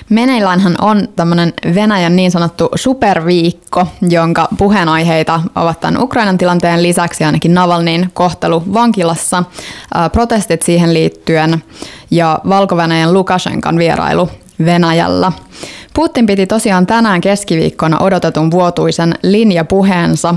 Meneilläänhän 0.10 0.76
on 0.82 1.08
tämmöinen 1.16 1.54
Venäjän 1.76 2.16
niin 2.16 2.32
sanottu 2.32 2.70
superviikko, 2.76 3.88
jonka 4.10 4.48
puheenaiheita 4.58 5.42
ovat 5.56 5.80
tämän 5.80 6.04
Ukrainan 6.04 6.38
tilanteen 6.38 6.84
lisäksi 6.84 7.24
ainakin 7.24 7.54
Navalnin 7.54 8.10
kohtelu 8.14 8.64
vankilassa, 8.74 9.44
protestit 10.12 10.62
siihen 10.62 10.94
liittyen 10.94 11.64
ja 12.12 12.40
Valko-Venäjän 12.50 13.14
Lukashenkan 13.14 13.78
vierailu 13.78 14.30
Venäjällä. 14.66 15.32
Putin 15.94 16.26
piti 16.26 16.48
tosiaan 16.48 16.86
tänään 16.86 17.22
keskiviikkona 17.22 18.00
odotetun 18.00 18.52
vuotuisen 18.52 19.14
linjapuheensa, 19.24 20.36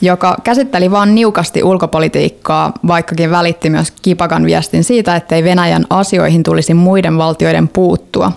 joka 0.00 0.36
käsitteli 0.44 0.90
vain 0.90 1.14
niukasti 1.14 1.62
ulkopolitiikkaa, 1.62 2.72
vaikkakin 2.86 3.30
välitti 3.30 3.70
myös 3.70 3.90
kipakan 4.02 4.44
viestin 4.44 4.84
siitä, 4.84 5.16
ettei 5.16 5.44
Venäjän 5.44 5.84
asioihin 5.90 6.42
tulisi 6.42 6.74
muiden 6.74 7.18
valtioiden 7.18 7.68
puuttua. 7.68 8.32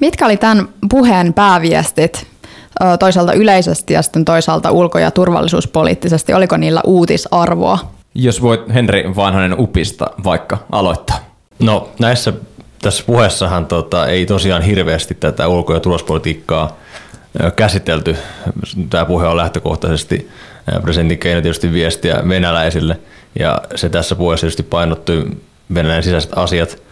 Mitkä 0.00 0.26
oli 0.26 0.36
tämän 0.36 0.68
puheen 0.90 1.32
pääviestit 1.32 2.26
toisaalta 2.98 3.32
yleisesti 3.32 3.94
ja 3.94 4.02
sitten 4.02 4.24
toisaalta 4.24 4.70
ulko- 4.70 4.98
ja 4.98 5.10
turvallisuuspoliittisesti? 5.10 6.34
Oliko 6.34 6.56
niillä 6.56 6.80
uutisarvoa? 6.84 7.78
Jos 8.14 8.42
voit 8.42 8.60
Henri 8.74 9.16
Vanhanen 9.16 9.60
Upista 9.60 10.10
vaikka 10.24 10.58
aloittaa. 10.72 11.18
No 11.58 11.88
näissä 11.98 12.32
tässä 12.82 13.04
puheessahan 13.06 13.66
tota, 13.66 14.06
ei 14.06 14.26
tosiaan 14.26 14.62
hirveästi 14.62 15.14
tätä 15.14 15.48
ulko- 15.48 15.74
ja 15.74 15.80
turvallisuuspolitiikkaa 15.80 16.76
käsitelty. 17.56 18.16
Tämä 18.90 19.04
puhe 19.04 19.26
on 19.26 19.36
lähtökohtaisesti 19.36 20.30
presidentin 20.82 21.18
keino 21.18 21.40
tietysti 21.40 21.72
viestiä 21.72 22.22
venäläisille, 22.28 23.00
ja 23.38 23.60
se 23.74 23.88
tässä 23.88 24.14
puheessa 24.14 24.44
tietysti 24.44 24.62
painottui 24.62 25.26
Venäjän 25.74 26.02
sisäiset 26.02 26.30
asiat, 26.36 26.82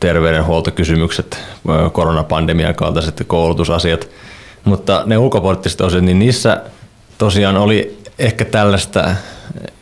terveydenhuoltokysymykset, 0.00 1.38
koronapandemian 1.92 2.74
kaltaiset 2.74 3.24
koulutusasiat, 3.26 4.08
mutta 4.64 5.02
ne 5.06 5.18
ulkopoliittiset 5.18 5.80
osiot, 5.80 6.04
niin 6.04 6.18
niissä 6.18 6.62
tosiaan 7.18 7.56
oli 7.56 7.98
ehkä 8.18 8.44
tällaista 8.44 9.14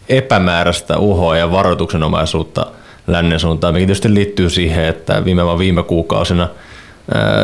epämääräistä 0.09 0.99
uhoa 0.99 1.37
ja 1.37 1.51
varoituksenomaisuutta– 1.51 2.67
lännen 3.13 3.41
suuntaan, 3.41 3.75
mikä 3.75 3.87
tietysti 3.87 4.15
liittyy 4.15 4.51
siihen, 4.51 4.85
että 4.85 5.25
viime, 5.25 5.43
viime 5.59 5.83
kuukausina 5.83 6.49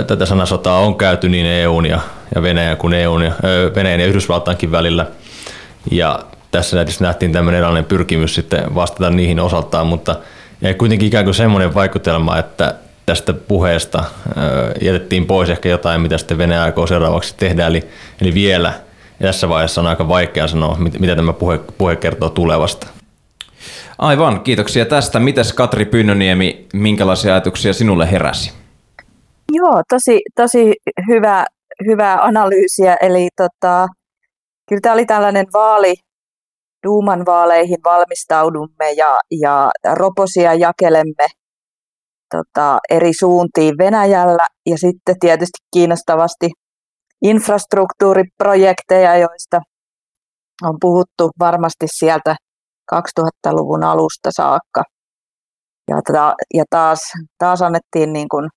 tätä 0.07 0.27
sanasotaa 0.27 0.81
on 0.81 0.99
käyty 0.99 1.29
niin 1.29 1.47
EUn 1.47 1.87
ja, 1.87 2.01
ja 2.35 2.43
Venäjän 2.43 2.77
kuin 2.77 2.95
EUn 2.95 3.23
ja, 3.23 3.31
ää, 3.31 3.75
Venäjän 3.75 4.01
ja 4.01 4.07
Yhdysvaltaankin 4.07 4.73
välillä. 4.73 5.07
Ja 5.91 6.21
tässä 6.51 6.77
näissä 6.77 7.05
nähtiin 7.05 7.33
tämmöinen 7.33 7.59
erilainen 7.59 7.85
pyrkimys 7.85 8.35
sitten 8.35 8.75
vastata 8.75 9.11
niihin 9.11 9.41
osaltaan, 9.41 9.87
mutta 9.87 10.17
jäi 10.61 10.75
kuitenkin 10.75 11.09
ikään 11.09 11.25
kuin 11.25 11.35
semmoinen 11.35 11.75
vaikutelma, 11.75 12.39
että 12.39 12.75
tästä 13.07 13.33
puheesta 13.33 14.05
jätettiin 14.81 15.27
pois 15.27 15.51
ehkä 15.51 15.69
jotain, 15.69 16.01
mitä 16.01 16.19
sitten 16.19 16.39
Venäjä 16.39 16.63
aikoo 16.63 16.87
seuraavaksi 16.87 17.35
tehdä, 17.37 17.67
eli, 17.67 17.89
eli 18.21 18.35
vielä 18.35 18.73
tässä 19.23 19.49
vaiheessa 19.49 19.81
on 19.81 19.87
aika 19.87 20.09
vaikea 20.09 20.49
sanoa, 20.49 20.77
mitä 20.99 21.17
tämä 21.17 21.33
puhe, 21.33 21.61
puhe 21.79 21.97
kertoo 21.97 22.31
tulevasta. 22.31 22.87
Aivan, 23.99 24.41
kiitoksia 24.41 24.87
tästä. 24.87 25.21
Mites 25.21 25.53
Katri 25.53 25.85
Pynnöniemi, 25.85 26.67
minkälaisia 26.73 27.33
ajatuksia 27.33 27.73
sinulle 27.73 28.11
heräsi? 28.11 28.53
Joo, 29.53 29.83
tosi, 29.89 30.21
tosi 30.35 30.73
hyvä, 31.09 31.45
hyvää 31.87 32.25
analyysiä. 32.25 32.97
Eli 33.01 33.29
tota, 33.37 33.87
kyllä 34.69 34.81
tämä 34.81 34.93
oli 34.93 35.07
tällainen 35.07 35.47
vaali, 35.53 35.95
Duuman 36.87 37.27
vaaleihin 37.27 37.79
valmistaudumme 37.85 38.93
ja, 38.97 39.19
ja 39.41 39.71
roposia 39.93 40.55
jakelemme 40.55 41.27
tota, 42.31 42.79
eri 42.91 43.13
suuntiin 43.15 43.75
Venäjällä 43.79 44.47
ja 44.67 44.79
sitten 44.79 45.19
tietysti 45.21 45.59
kiinnostavasti 45.75 46.51
infrastruktuuriprojekteja, 47.23 49.17
joista 49.17 49.61
on 50.63 50.77
puhuttu 50.81 51.31
varmasti 51.39 51.87
sieltä 51.95 52.37
2000-luvun 52.95 53.85
alusta 53.85 54.31
saakka. 54.33 54.83
Ja, 55.91 56.01
ta, 56.13 56.35
ja 56.55 56.65
taas, 56.71 57.01
taas 57.39 57.63
annettiin 57.63 58.13
niin 58.13 58.29
kuin 58.29 58.49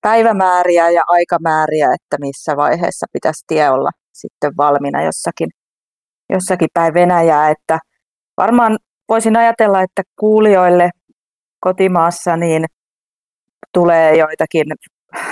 päivämääriä 0.00 0.90
ja 0.90 1.02
aikamääriä, 1.06 1.86
että 1.86 2.16
missä 2.20 2.56
vaiheessa 2.56 3.06
pitäisi 3.12 3.44
tie 3.46 3.70
olla 3.70 3.90
sitten 4.12 4.52
valmiina 4.56 5.02
jossakin, 5.02 5.48
jossakin 6.30 6.68
päin 6.74 6.94
Venäjää. 6.94 7.50
Että 7.50 7.78
varmaan 8.36 8.78
voisin 9.08 9.36
ajatella, 9.36 9.82
että 9.82 10.02
kuulijoille 10.20 10.90
kotimaassa 11.60 12.36
niin 12.36 12.64
tulee 13.72 14.16
joitakin 14.16 14.66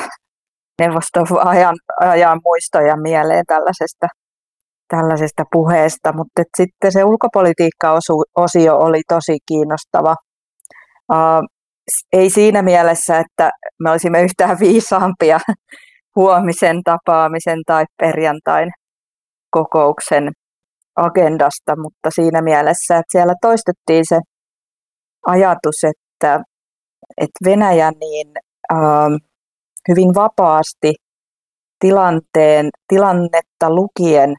neuvoston 0.81 1.27
ajan, 1.45 1.77
ajan 2.01 2.41
muistoja 2.45 2.97
mieleen 2.97 3.45
tällaisesta 3.47 4.09
tällaisesta 4.97 5.45
puheesta, 5.53 6.13
mutta 6.13 6.43
sitten 6.57 6.93
se 6.93 7.05
ulkopolitiikka-osio 7.05 8.77
oli 8.77 9.03
tosi 9.09 9.39
kiinnostava. 9.49 10.15
Uh, 11.13 11.43
ei 12.13 12.31
siinä 12.31 12.63
mielessä, 12.63 13.19
että 13.19 13.51
me 13.83 13.91
olisimme 13.91 14.23
yhtään 14.23 14.59
viisaampia 14.61 15.41
huomisen 16.17 16.83
tapaamisen 16.85 17.59
tai 17.67 17.85
perjantain 18.01 18.71
kokouksen 19.51 20.33
agendasta, 20.97 21.77
mutta 21.77 22.11
siinä 22.15 22.43
mielessä, 22.43 22.95
että 22.95 23.13
siellä 23.13 23.35
toistettiin 23.41 24.05
se 24.09 24.21
ajatus, 25.27 25.85
että, 25.85 26.41
että 27.19 27.45
Venäjä 27.45 27.93
niin 28.01 28.29
hyvin 29.89 30.15
vapaasti 30.15 30.95
tilanteen, 31.79 32.71
tilannetta 32.89 33.71
lukien 33.75 34.35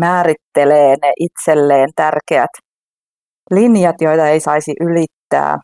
määrittelee 0.00 0.96
ne 1.02 1.12
itselleen 1.20 1.88
tärkeät 1.96 2.50
linjat, 3.50 3.96
joita 4.00 4.28
ei 4.28 4.40
saisi 4.40 4.72
ylittää. 4.80 5.58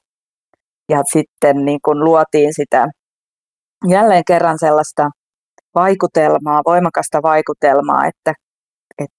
Ja 0.89 1.03
sitten 1.13 1.65
niin 1.65 1.79
kuin 1.85 2.05
luotiin 2.05 2.55
sitä 2.55 2.87
jälleen 3.89 4.23
kerran 4.27 4.59
sellaista 4.59 5.11
vaikutelmaa, 5.75 6.63
voimakasta 6.67 7.23
vaikutelmaa, 7.23 8.07
että, 8.07 8.33
että, 8.99 9.17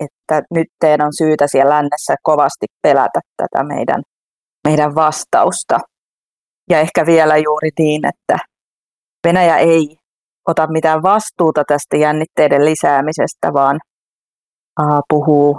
että 0.00 0.42
nyt 0.54 0.66
teidän 0.80 1.06
on 1.06 1.12
syytä 1.18 1.46
siellä 1.46 1.74
lännessä 1.74 2.14
kovasti 2.22 2.66
pelätä 2.82 3.20
tätä 3.36 3.64
meidän, 3.64 4.02
meidän 4.68 4.94
vastausta. 4.94 5.78
Ja 6.70 6.80
ehkä 6.80 7.06
vielä 7.06 7.36
juuri 7.36 7.70
niin, 7.78 8.02
että 8.06 8.38
Venäjä 9.26 9.56
ei 9.56 9.96
ota 10.48 10.66
mitään 10.66 11.02
vastuuta 11.02 11.62
tästä 11.68 11.96
jännitteiden 11.96 12.64
lisäämisestä, 12.64 13.52
vaan 13.52 13.80
puhuu 15.08 15.58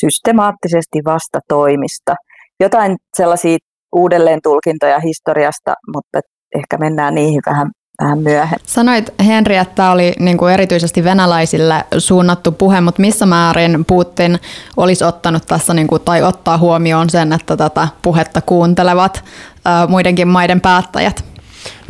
systemaattisesti 0.00 0.98
vastatoimista. 1.04 2.14
Jotain 2.60 2.96
sellaisia 3.16 3.58
uudelleen 3.96 4.40
tulkintoja 4.42 5.00
historiasta, 5.00 5.74
mutta 5.94 6.20
ehkä 6.54 6.78
mennään 6.78 7.14
niihin 7.14 7.40
vähän 7.46 7.70
vähän 8.00 8.18
myöhemmin. 8.18 8.66
Sanoit 8.66 9.14
Henri, 9.26 9.56
että 9.56 9.74
tämä 9.74 9.92
oli 9.92 10.12
niin 10.18 10.38
kuin 10.38 10.54
erityisesti 10.54 11.04
venäläisille 11.04 11.84
suunnattu 11.98 12.52
puhe, 12.52 12.80
mutta 12.80 13.00
missä 13.00 13.26
määrin 13.26 13.84
Putin 13.84 14.38
olisi 14.76 15.04
ottanut 15.04 15.46
tässä 15.46 15.74
niin 15.74 15.86
kuin, 15.86 16.02
tai 16.02 16.22
ottaa 16.22 16.58
huomioon 16.58 17.10
sen, 17.10 17.32
että 17.32 17.56
tätä 17.56 17.88
puhetta 18.02 18.40
kuuntelevat 18.40 19.24
ää, 19.64 19.86
muidenkin 19.86 20.28
maiden 20.28 20.60
päättäjät? 20.60 21.24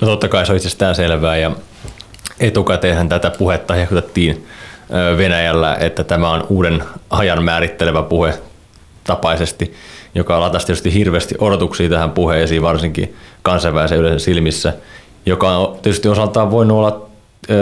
No 0.01 0.07
totta 0.09 0.29
kai 0.29 0.47
se 0.47 0.53
on 0.53 0.57
itsestään 0.57 0.95
selvää 0.95 1.37
ja 1.37 1.51
etukäteenhän 2.41 3.09
tätä 3.09 3.31
puhetta 3.39 3.75
hehkutettiin 3.75 4.47
Venäjällä, 5.17 5.75
että 5.75 6.05
tämä 6.05 6.31
on 6.31 6.47
uuden 6.49 6.83
ajan 7.11 7.45
määrittelevä 7.45 8.03
puhe 8.03 8.35
tapaisesti, 9.05 9.75
joka 10.15 10.41
latasi 10.41 10.67
tietysti 10.67 10.95
hirveästi 10.95 11.35
odotuksia 11.39 11.89
tähän 11.89 12.11
puheeseen, 12.11 12.63
varsinkin 12.63 13.15
kansainvälisen 13.43 13.99
yleisön 13.99 14.21
silmissä, 14.21 14.73
joka 15.27 15.57
on 15.57 15.79
tietysti 15.83 16.09
osaltaan 16.09 16.51
voinut 16.51 16.79
olla 16.79 17.07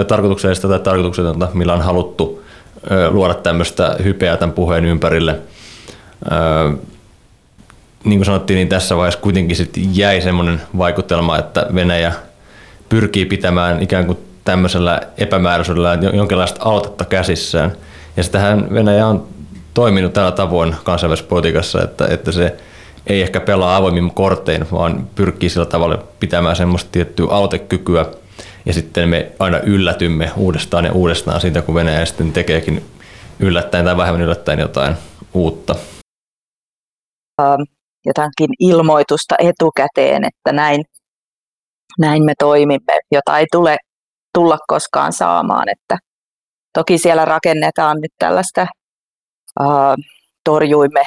tarkoituksellista 0.09 0.69
tai 0.69 0.79
tarkoituksetonta, 0.79 1.49
millä 1.55 1.75
on 1.75 1.83
haluttu 1.83 2.45
luoda 3.11 3.35
tämmöistä 3.35 3.97
hypeä 4.05 4.37
tämän 4.37 4.53
puheen 4.53 4.85
ympärille. 4.85 5.39
Niin 8.05 8.19
kuin 8.19 8.27
sanottiin, 8.27 8.57
niin 8.57 8.69
tässä 8.69 8.97
vaiheessa 8.97 9.21
kuitenkin 9.21 9.57
sitten 9.57 9.97
jäi 9.97 10.21
semmoinen 10.21 10.61
vaikutelma, 10.79 11.39
että 11.39 11.67
Venäjä 11.75 12.13
pyrkii 12.89 13.25
pitämään 13.27 13.83
ikään 13.83 14.07
kuin 14.07 14.19
tämmöisellä 14.49 15.01
epämääräisyydellä 15.19 15.99
jonkinlaista 16.13 16.65
aloitetta 16.65 17.05
käsissään. 17.05 17.73
Ja 18.17 18.23
sitähän 18.23 18.75
Venäjä 18.75 19.07
on 19.07 19.29
toiminut 19.75 20.13
tällä 20.13 20.33
tavoin 20.33 20.77
kansainvälisessä 20.85 21.29
politiikassa, 21.29 21.83
että, 21.83 22.07
että 22.07 22.33
se 22.33 22.57
ei 23.07 23.23
ehkä 23.23 23.41
pelaa 23.41 23.77
avoimin 23.77 24.11
kortein, 24.11 24.67
vaan 24.73 25.07
pyrkii 25.15 25.49
sillä 25.49 25.67
tavalla 25.67 25.99
pitämään 26.21 26.57
semmoista 26.57 26.91
tiettyä 26.93 27.27
aloitekykyä. 27.31 28.07
Ja 28.67 28.73
sitten 28.73 29.09
me 29.09 29.33
aina 29.39 29.59
yllätymme 29.59 30.31
uudestaan 30.37 30.85
ja 30.85 30.93
uudestaan 30.93 31.41
siitä, 31.41 31.63
kun 31.63 31.75
Venäjä 31.75 32.05
sitten 32.05 32.33
tekeekin 32.33 32.85
yllättäen 33.41 33.85
tai 33.85 33.97
vähemmän 33.97 34.23
yllättäen 34.23 34.59
jotain 34.59 34.95
uutta. 35.35 35.75
Ähm, 37.43 37.63
jotakin 38.07 38.51
ilmoitusta 38.61 39.35
etukäteen, 39.39 40.25
että 40.25 40.53
näin, 40.53 40.85
näin 41.99 42.25
me 42.25 42.33
toimimme, 42.39 42.99
jota 43.13 43.39
ei 43.39 43.47
tule 43.53 43.77
tulla 44.35 44.59
koskaan 44.67 45.13
saamaan. 45.13 45.69
Että 45.69 45.99
toki 46.75 46.99
siellä 46.99 47.25
rakennetaan 47.25 48.01
nyt 48.01 48.13
tällaista 48.19 48.67
uh, 49.61 49.95
torjuimme 50.45 51.03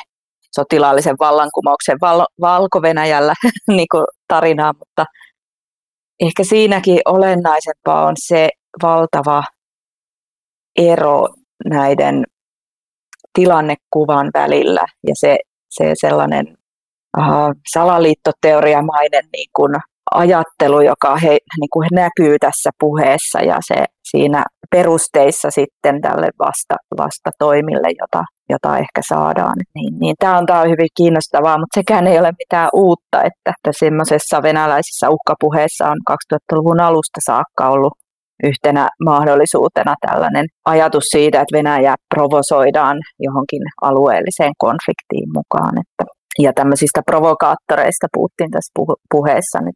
sotilaallisen 0.56 1.16
vallankumouksen 1.20 1.98
val- 2.02 2.28
Valko-Venäjällä 2.42 3.34
niin 3.68 3.88
tarinaa, 4.28 4.74
mutta 4.74 5.06
ehkä 6.20 6.44
siinäkin 6.44 7.00
olennaisempaa 7.06 8.06
on 8.06 8.14
se 8.18 8.50
valtava 8.84 9.44
ero 10.78 11.28
näiden 11.70 12.24
tilannekuvan 13.34 14.32
välillä 14.34 14.86
ja 15.08 15.16
se, 15.16 15.38
se 15.70 15.92
sellainen 15.94 16.58
uh, 17.18 17.54
salaliittoteoriamainen 17.74 19.24
niin 19.34 19.50
kuin 19.56 19.76
ajattelu, 20.12 20.82
joka 20.82 21.16
he, 21.16 21.30
niin 21.30 21.70
kuin 21.74 21.88
näkyy 21.92 22.40
tässä 22.40 22.70
puheessa 22.80 23.40
ja 23.40 23.58
se 23.68 23.86
siinä 24.04 24.44
perusteissa 24.72 25.52
sitten 25.52 26.02
tälle 26.02 26.30
vasta, 26.40 26.76
vastatoimille, 26.98 27.88
jota, 28.00 28.24
jota 28.50 28.78
ehkä 28.78 29.02
saadaan. 29.08 29.56
Niin, 29.76 30.00
niin 30.00 30.16
tämä, 30.20 30.38
on, 30.38 30.46
tämä 30.46 30.62
on 30.62 30.70
hyvin 30.70 30.90
kiinnostavaa, 30.98 31.58
mutta 31.58 31.80
sekään 31.80 32.08
ei 32.08 32.20
ole 32.20 32.32
mitään 32.40 32.70
uutta, 32.74 33.22
että 33.24 33.72
semmoisessa 33.72 34.42
venäläisissä 34.42 35.08
uhkapuheessa 35.10 35.86
on 35.90 35.98
2000-luvun 36.12 36.82
alusta 36.82 37.20
saakka 37.26 37.70
ollut 37.70 37.94
yhtenä 38.44 38.90
mahdollisuutena 39.06 39.96
tällainen 40.08 40.46
ajatus 40.66 41.04
siitä, 41.04 41.42
että 41.42 41.58
Venäjä 41.58 41.96
provosoidaan 42.16 42.98
johonkin 43.20 43.62
alueelliseen 43.82 44.54
konfliktiin 44.58 45.30
mukaan. 45.34 45.74
Että, 45.82 46.04
ja 46.40 46.54
tämmöisistä 46.54 47.02
provokaattoreista 47.06 48.08
puhuttiin 48.14 48.52
tässä 48.52 48.72
puheessa 49.12 49.60
nyt 49.62 49.76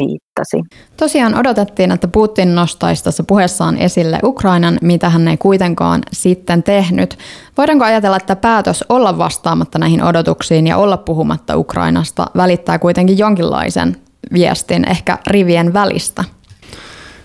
viittasi. 0.00 0.56
Tosiaan 0.96 1.38
odotettiin, 1.38 1.92
että 1.92 2.08
Putin 2.08 2.54
nostaisi 2.54 3.04
tässä 3.04 3.22
puheessaan 3.22 3.76
esille 3.76 4.18
Ukrainan, 4.24 4.78
mitä 4.82 5.08
hän 5.08 5.28
ei 5.28 5.36
kuitenkaan 5.36 6.02
sitten 6.12 6.62
tehnyt. 6.62 7.18
Voidaanko 7.58 7.84
ajatella, 7.84 8.16
että 8.16 8.36
päätös 8.36 8.84
olla 8.88 9.18
vastaamatta 9.18 9.78
näihin 9.78 10.02
odotuksiin 10.02 10.66
ja 10.66 10.76
olla 10.76 10.96
puhumatta 10.96 11.56
Ukrainasta 11.56 12.26
välittää 12.36 12.78
kuitenkin 12.78 13.18
jonkinlaisen 13.18 13.96
viestin 14.32 14.88
ehkä 14.88 15.18
rivien 15.26 15.72
välistä? 15.72 16.24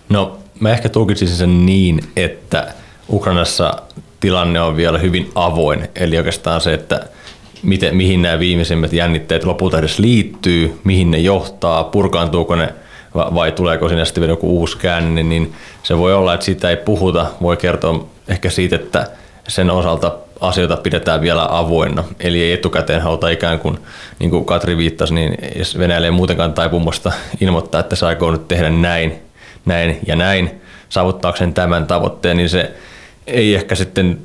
No 0.09 0.37
mä 0.59 0.71
ehkä 0.71 0.89
tulkitsin 0.89 1.27
sen 1.27 1.65
niin, 1.65 1.99
että 2.15 2.73
Ukrainassa 3.09 3.73
tilanne 4.19 4.61
on 4.61 4.75
vielä 4.75 4.97
hyvin 4.97 5.31
avoin. 5.35 5.87
Eli 5.95 6.17
oikeastaan 6.17 6.61
se, 6.61 6.73
että 6.73 7.07
miten, 7.65 7.95
mihin 7.95 8.21
nämä 8.21 8.39
viimeisimmät 8.39 8.93
jännitteet 8.93 9.43
lopulta 9.43 9.79
edes 9.79 9.99
liittyy, 9.99 10.79
mihin 10.83 11.11
ne 11.11 11.17
johtaa, 11.17 11.83
purkaantuuko 11.83 12.55
ne 12.55 12.73
vai 13.15 13.51
tuleeko 13.51 13.89
sinne 13.89 14.05
sitten 14.05 14.21
vielä 14.21 14.31
joku 14.31 14.59
uusi 14.59 14.77
käänne, 14.77 15.23
niin 15.23 15.53
se 15.83 15.97
voi 15.97 16.13
olla, 16.13 16.33
että 16.33 16.45
siitä 16.45 16.69
ei 16.69 16.77
puhuta. 16.77 17.25
Voi 17.41 17.57
kertoa 17.57 18.07
ehkä 18.27 18.49
siitä, 18.49 18.75
että 18.75 19.07
sen 19.47 19.69
osalta 19.69 20.17
asioita 20.41 20.77
pidetään 20.77 21.21
vielä 21.21 21.47
avoinna. 21.49 22.03
Eli 22.19 22.43
ei 22.43 22.53
etukäteen 22.53 23.01
haluta 23.01 23.29
ikään 23.29 23.59
kuin, 23.59 23.77
niin 24.19 24.29
kuin 24.29 24.45
Katri 24.45 24.77
viittasi, 24.77 25.13
niin 25.13 25.37
Venäjälle 25.77 26.07
ei 26.07 26.11
muutenkaan 26.11 26.53
taipumusta 26.53 27.11
ilmoittaa, 27.41 27.79
että 27.79 27.95
se 27.95 28.05
aikoo 28.05 28.31
nyt 28.31 28.47
tehdä 28.47 28.69
näin, 28.69 29.13
näin 29.65 29.99
ja 30.07 30.15
näin, 30.15 30.61
saavuttaakseen 30.89 31.53
tämän 31.53 31.87
tavoitteen, 31.87 32.37
niin 32.37 32.49
se 32.49 32.71
ei 33.27 33.55
ehkä 33.55 33.75
sitten 33.75 34.19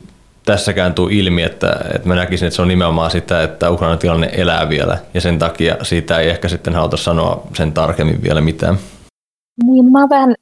tässäkään 0.47 0.95
tule 0.95 1.13
ilmi, 1.13 1.43
että, 1.43 1.77
että 1.95 2.09
mä 2.09 2.15
näkisin, 2.15 2.47
että 2.47 2.57
se 2.57 2.63
on 2.63 2.69
nimenomaan 2.69 3.11
sitä, 3.11 3.43
että 3.43 3.71
Ukrainan 3.71 3.99
tilanne 3.99 4.31
elää 4.33 4.69
vielä 4.69 4.99
ja 5.15 5.21
sen 5.21 5.39
takia 5.39 5.77
siitä 5.85 6.19
ei 6.19 6.31
ehkä 6.31 6.49
sitten 6.49 6.75
haluta 6.75 6.97
sanoa 6.97 7.47
sen 7.55 7.73
tarkemmin 7.73 8.23
vielä 8.23 8.41
mitään. 8.41 8.79
Niin 9.65 9.93
mä 9.93 10.07
vähän 10.11 10.35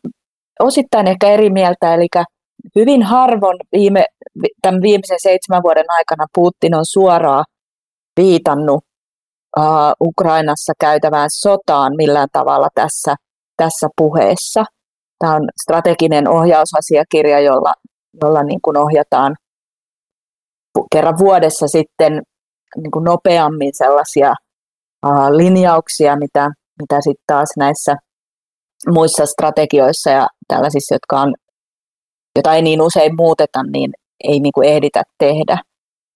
osittain 0.60 1.06
ehkä 1.06 1.28
eri 1.28 1.50
mieltä, 1.50 1.94
eli 1.94 2.06
hyvin 2.76 3.02
harvoin 3.02 3.58
viime, 3.72 4.04
tämän 4.62 4.82
viimeisen 4.82 5.20
seitsemän 5.20 5.62
vuoden 5.62 5.86
aikana 5.88 6.26
Putin 6.34 6.74
on 6.74 6.86
suoraan 6.86 7.44
viitannut 8.20 8.84
uh, 9.58 9.64
Ukrainassa 10.08 10.72
käytävään 10.80 11.28
sotaan 11.32 11.92
millään 11.96 12.28
tavalla 12.32 12.68
tässä, 12.74 13.14
tässä 13.56 13.88
puheessa. 13.96 14.64
Tämä 15.18 15.34
on 15.34 15.48
strateginen 15.62 16.28
ohjausasiakirja, 16.28 17.40
jolla, 17.40 17.72
jolla 18.22 18.42
niin 18.42 18.60
kuin 18.62 18.76
ohjataan 18.76 19.36
kerran 20.92 21.18
vuodessa 21.18 21.68
sitten 21.68 22.22
niin 22.76 22.90
kuin 22.90 23.04
nopeammin 23.04 23.70
sellaisia 23.74 24.34
uh, 25.06 25.36
linjauksia, 25.36 26.16
mitä, 26.16 26.50
mitä 26.82 27.00
sitten 27.00 27.24
taas 27.26 27.48
näissä 27.56 27.96
muissa 28.88 29.26
strategioissa 29.26 30.10
ja 30.10 30.26
tällaisissa, 30.48 30.94
jotka 30.94 31.20
on, 31.20 31.34
jota 32.36 32.54
ei 32.54 32.62
niin 32.62 32.82
usein 32.82 33.16
muuteta, 33.16 33.62
niin 33.62 33.90
ei 34.24 34.40
niin 34.40 34.52
kuin 34.52 34.68
ehditä 34.68 35.02
tehdä. 35.18 35.58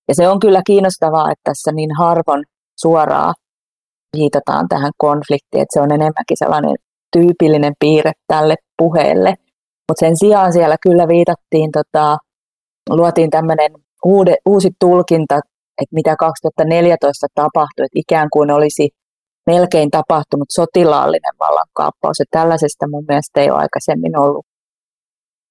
Ja 0.08 0.14
se 0.14 0.28
on 0.28 0.40
kyllä 0.40 0.62
kiinnostavaa, 0.66 1.30
että 1.30 1.42
tässä 1.44 1.72
niin 1.72 1.96
harvoin 1.98 2.44
suoraan 2.80 3.34
viitataan 4.16 4.68
tähän 4.68 4.92
konfliktiin, 4.96 5.62
että 5.62 5.74
se 5.74 5.80
on 5.80 5.92
enemmänkin 5.92 6.36
sellainen 6.36 6.76
tyypillinen 7.16 7.72
piirre 7.80 8.12
tälle 8.26 8.54
puheelle. 8.78 9.34
Mutta 9.88 10.00
sen 10.00 10.16
sijaan 10.16 10.52
siellä 10.52 10.76
kyllä 10.82 11.08
viitattiin, 11.08 11.70
tota, 11.72 12.16
luotiin 12.90 13.30
tämmöinen 13.30 13.72
uude, 14.06 14.36
uusi 14.46 14.70
tulkinta, 14.80 15.36
että 15.82 15.94
mitä 15.94 16.16
2014 16.16 17.26
tapahtui, 17.34 17.84
että 17.84 17.98
ikään 17.98 18.28
kuin 18.32 18.50
olisi 18.50 18.88
melkein 19.46 19.90
tapahtunut 19.90 20.48
sotilaallinen 20.50 21.34
vallankaappaus. 21.40 22.18
Ja 22.18 22.24
tällaisesta 22.30 22.88
mun 22.88 23.04
mielestä 23.08 23.40
ei 23.40 23.50
ole 23.50 23.58
aikaisemmin 23.58 24.18
ollut 24.18 24.46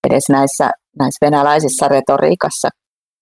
edes 0.08 0.30
näissä, 0.30 0.72
näissä 1.00 1.26
venäläisissä 1.26 1.88
retoriikassa 1.88 2.70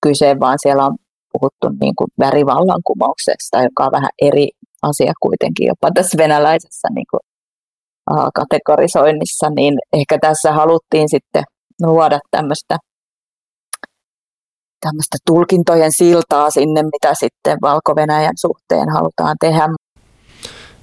kyse, 0.02 0.36
vaan 0.40 0.58
siellä 0.62 0.86
on 0.86 0.96
puhuttu 1.34 1.70
niin 1.82 1.96
kuin 1.96 2.08
värivallankumouksesta, 2.20 3.64
joka 3.64 3.86
on 3.86 3.92
vähän 3.92 4.10
eri 4.22 4.50
asia 4.82 5.14
kuitenkin 5.22 5.68
jopa 5.68 5.92
tässä 5.94 6.18
venäläisessä 6.18 6.88
niin 6.96 7.06
kuin, 7.12 7.20
kategorisoinnissa, 8.36 9.50
niin 9.50 9.74
ehkä 9.94 10.18
tässä 10.22 10.52
haluttiin 10.52 11.10
sitten 11.10 11.44
luoda 11.82 12.20
tämmöistä 12.32 12.78
tämmöistä 14.80 15.18
tulkintojen 15.26 15.92
siltaa 15.92 16.50
sinne, 16.50 16.84
mitä 16.84 17.14
sitten 17.14 17.58
valko 17.62 17.94
suhteen 18.36 18.90
halutaan 18.90 19.36
tehdä. 19.40 19.70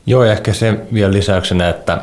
Joo, 0.06 0.24
ehkä 0.24 0.52
se 0.52 0.78
vielä 0.94 1.12
lisäyksenä, 1.12 1.68
että 1.68 2.00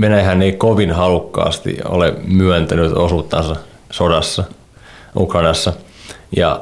Venäjähän 0.00 0.42
ei 0.42 0.52
kovin 0.52 0.92
halukkaasti 0.92 1.78
ole 1.84 2.14
myöntänyt 2.24 2.92
osuuttansa 2.92 3.56
sodassa 3.90 4.44
Ukrainassa. 5.16 5.72
Ja 6.36 6.60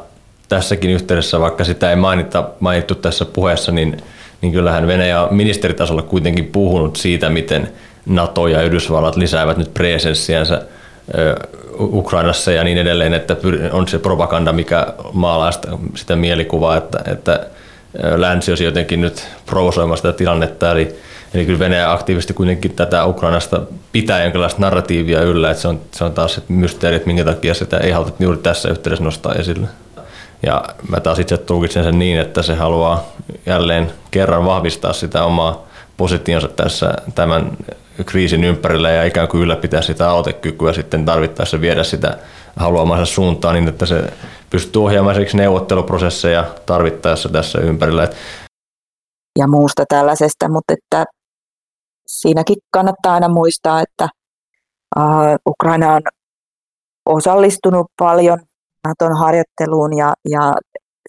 tässäkin 0.49 0.91
yhteydessä, 0.91 1.41
vaikka 1.41 1.65
sitä 1.65 1.91
ei 1.91 1.97
mainita, 1.97 2.49
mainittu 2.61 2.95
tässä 2.95 3.25
puheessa, 3.25 3.73
niin, 3.73 3.97
niin 4.41 4.53
kyllähän 4.53 4.87
Venäjä 4.87 5.23
on 5.23 5.35
ministeritasolla 5.35 6.03
kuitenkin 6.03 6.45
puhunut 6.45 6.97
siitä, 6.97 7.31
miten 7.31 7.73
NATO 8.07 8.47
ja 8.47 8.63
Yhdysvallat 8.63 9.17
lisäävät 9.17 9.57
nyt 9.57 9.75
presenssiänsä 9.75 10.63
Ukrainassa 11.81 12.53
ja 12.53 12.64
niin 12.64 12.79
edelleen, 12.79 13.14
että 13.14 13.37
on 13.73 13.88
se 13.88 13.99
propaganda, 13.99 14.53
mikä 14.53 14.87
maalaa 15.12 15.53
sitä, 15.53 15.69
sitä 15.95 16.16
mielikuvaa, 16.16 16.77
että, 16.77 16.99
että 17.12 17.47
länsi 18.16 18.51
olisi 18.51 18.64
jotenkin 18.64 19.01
nyt 19.01 19.29
provosoimaan 19.47 19.97
sitä 19.97 20.12
tilannetta. 20.12 20.71
Eli, 20.73 20.97
eli 21.35 21.47
kyllä 21.47 21.59
Venäjä 21.59 21.93
aktiivisesti 21.93 22.35
kuitenkin 22.35 22.71
tätä 22.71 23.07
Ukrainasta 23.07 23.62
pitää 23.93 24.23
jonkinlaista 24.23 24.61
narratiivia 24.61 25.23
yllä, 25.23 25.51
että 25.51 25.62
se 25.62 25.69
on, 25.69 25.81
se 25.90 26.05
on 26.05 26.12
taas 26.12 26.35
se 26.35 26.43
mysteeri, 26.49 26.97
että 26.97 27.07
minkä 27.07 27.25
takia 27.25 27.55
sitä 27.55 27.79
ei 27.79 27.90
haluta 27.90 28.12
juuri 28.19 28.38
tässä 28.38 28.69
yhteydessä 28.69 29.05
nostaa 29.05 29.35
esille. 29.35 29.69
Ja 30.43 30.64
mä 30.88 31.01
taas 31.01 31.19
itse 31.19 31.38
tulkitsen 31.38 31.85
sen 31.85 31.99
niin, 31.99 32.19
että 32.19 32.43
se 32.43 32.55
haluaa 32.55 33.07
jälleen 33.47 33.93
kerran 34.11 34.47
vahvistaa 34.47 34.93
sitä 34.93 35.25
omaa 35.25 35.66
positionsa 35.97 36.49
tässä 36.49 36.95
tämän 37.14 37.51
kriisin 38.05 38.45
ympärillä 38.45 38.91
ja 38.91 39.05
ikään 39.05 39.29
kuin 39.29 39.43
ylläpitää 39.43 39.83
sitä 39.83 40.11
aloitekykyä 40.11 40.73
sitten 40.73 41.05
tarvittaessa 41.05 41.61
viedä 41.61 41.85
sitä 41.85 42.19
haluamansa 42.57 43.07
suuntaan 43.07 43.55
niin, 43.55 43.69
että 43.69 43.87
se 43.87 44.13
pystyy 44.51 44.83
ohjaamaan 44.83 45.17
neuvotteluprosesseja 45.35 46.45
tarvittaessa 46.67 47.29
tässä 47.29 47.61
ympärillä. 47.61 48.09
Ja 49.39 49.49
muusta 49.49 49.85
tällaisesta, 49.89 50.49
mutta 50.49 50.73
että 50.73 51.05
siinäkin 52.07 52.57
kannattaa 52.73 53.15
aina 53.15 53.29
muistaa, 53.29 53.81
että 53.81 54.09
Ukraina 55.49 55.95
on 55.95 56.03
osallistunut 57.07 57.87
paljon 57.99 58.39
Naton 58.89 59.19
harjoitteluun 59.19 59.97
ja, 59.97 60.13
ja 60.31 60.53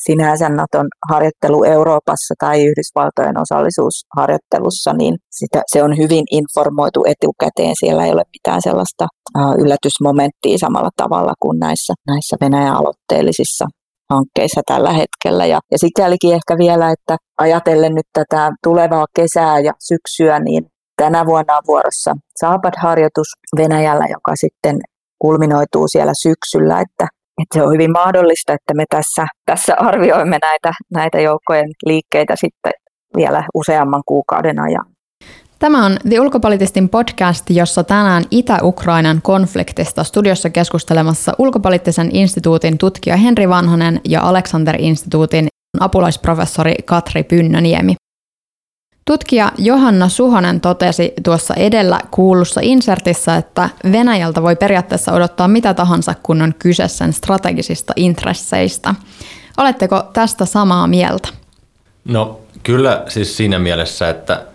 sinänsä 0.06 0.50
Naton 0.50 0.88
harjoittelu 1.12 1.64
Euroopassa 1.64 2.34
tai 2.40 2.66
Yhdysvaltojen 2.66 3.42
osallisuusharjoittelussa, 3.42 4.94
niin 4.94 5.16
sitä, 5.30 5.62
se 5.68 5.84
on 5.84 5.98
hyvin 5.98 6.24
informoitu 6.32 7.04
etukäteen. 7.08 7.76
Siellä 7.80 8.06
ei 8.06 8.12
ole 8.12 8.24
mitään 8.38 8.62
sellaista 8.62 9.08
yllätysmomenttia 9.58 10.58
samalla 10.58 10.90
tavalla 10.96 11.34
kuin 11.40 11.60
näissä, 11.60 11.94
näissä 12.08 12.38
Venäjän 12.42 12.76
aloitteellisissa 12.76 13.66
hankkeissa 14.10 14.62
tällä 14.66 14.94
hetkellä. 14.94 15.46
Ja, 15.46 15.60
ja 15.72 15.78
sikälikin 15.80 16.34
ehkä 16.34 16.58
vielä, 16.58 16.92
että 16.92 17.18
ajatellen 17.38 17.96
nyt 17.96 18.08
tätä 18.14 18.52
tulevaa 18.64 19.06
kesää 19.16 19.60
ja 19.60 19.74
syksyä, 19.80 20.40
niin 20.40 20.66
tänä 20.96 21.26
vuonna 21.26 21.58
on 21.58 21.64
vuorossa 21.68 22.16
Saabad-harjoitus 22.40 23.28
Venäjällä, 23.58 24.06
joka 24.10 24.36
sitten 24.36 24.80
kulminoituu 25.20 25.88
siellä 25.88 26.14
syksyllä, 26.22 26.82
että 26.82 27.08
että 27.42 27.60
se 27.60 27.64
on 27.64 27.74
hyvin 27.74 27.92
mahdollista, 27.92 28.54
että 28.54 28.74
me 28.74 28.84
tässä, 28.90 29.28
tässä 29.46 29.76
arvioimme 29.78 30.38
näitä, 30.42 30.72
näitä 30.92 31.20
joukkojen 31.20 31.70
liikkeitä 31.86 32.36
sitten 32.36 32.72
vielä 33.16 33.44
useamman 33.54 34.02
kuukauden 34.06 34.60
ajan. 34.60 34.86
Tämä 35.60 35.86
on 35.86 35.98
The 36.10 36.20
Ulkopolitistin 36.20 36.90
podcast, 36.90 37.50
jossa 37.50 37.84
tänään 37.84 38.24
Itä-Ukrainan 38.32 39.22
konfliktista 39.22 40.04
studiossa 40.04 40.50
keskustelemassa 40.50 41.34
ulkopoliittisen 41.38 42.10
instituutin 42.16 42.78
tutkija 42.78 43.18
Henri 43.18 43.50
Vanhonen 43.50 44.02
ja 44.08 44.22
Alexander-instituutin 44.22 45.48
apulaisprofessori 45.80 46.76
Katri 46.86 47.24
Pynnöniemi. 47.24 47.96
Tutkija 49.12 49.52
Johanna 49.58 50.10
Suhonen 50.10 50.62
totesi 50.62 51.14
tuossa 51.24 51.54
edellä 51.54 52.00
kuulussa 52.12 52.62
insertissa, 52.64 53.36
että 53.36 53.70
Venäjältä 53.92 54.42
voi 54.42 54.56
periaatteessa 54.56 55.14
odottaa 55.14 55.48
mitä 55.48 55.74
tahansa, 55.74 56.16
kun 56.24 56.42
on 56.42 56.54
kyse 56.60 56.88
sen 56.88 57.14
strategisista 57.14 57.94
intresseistä. 57.96 58.96
Oletteko 59.58 60.04
tästä 60.14 60.46
samaa 60.46 60.88
mieltä? 60.88 61.30
No 62.06 62.40
kyllä 62.64 63.04
siis 63.08 63.38
siinä 63.38 63.60
mielessä, 63.60 64.10
että 64.10 64.46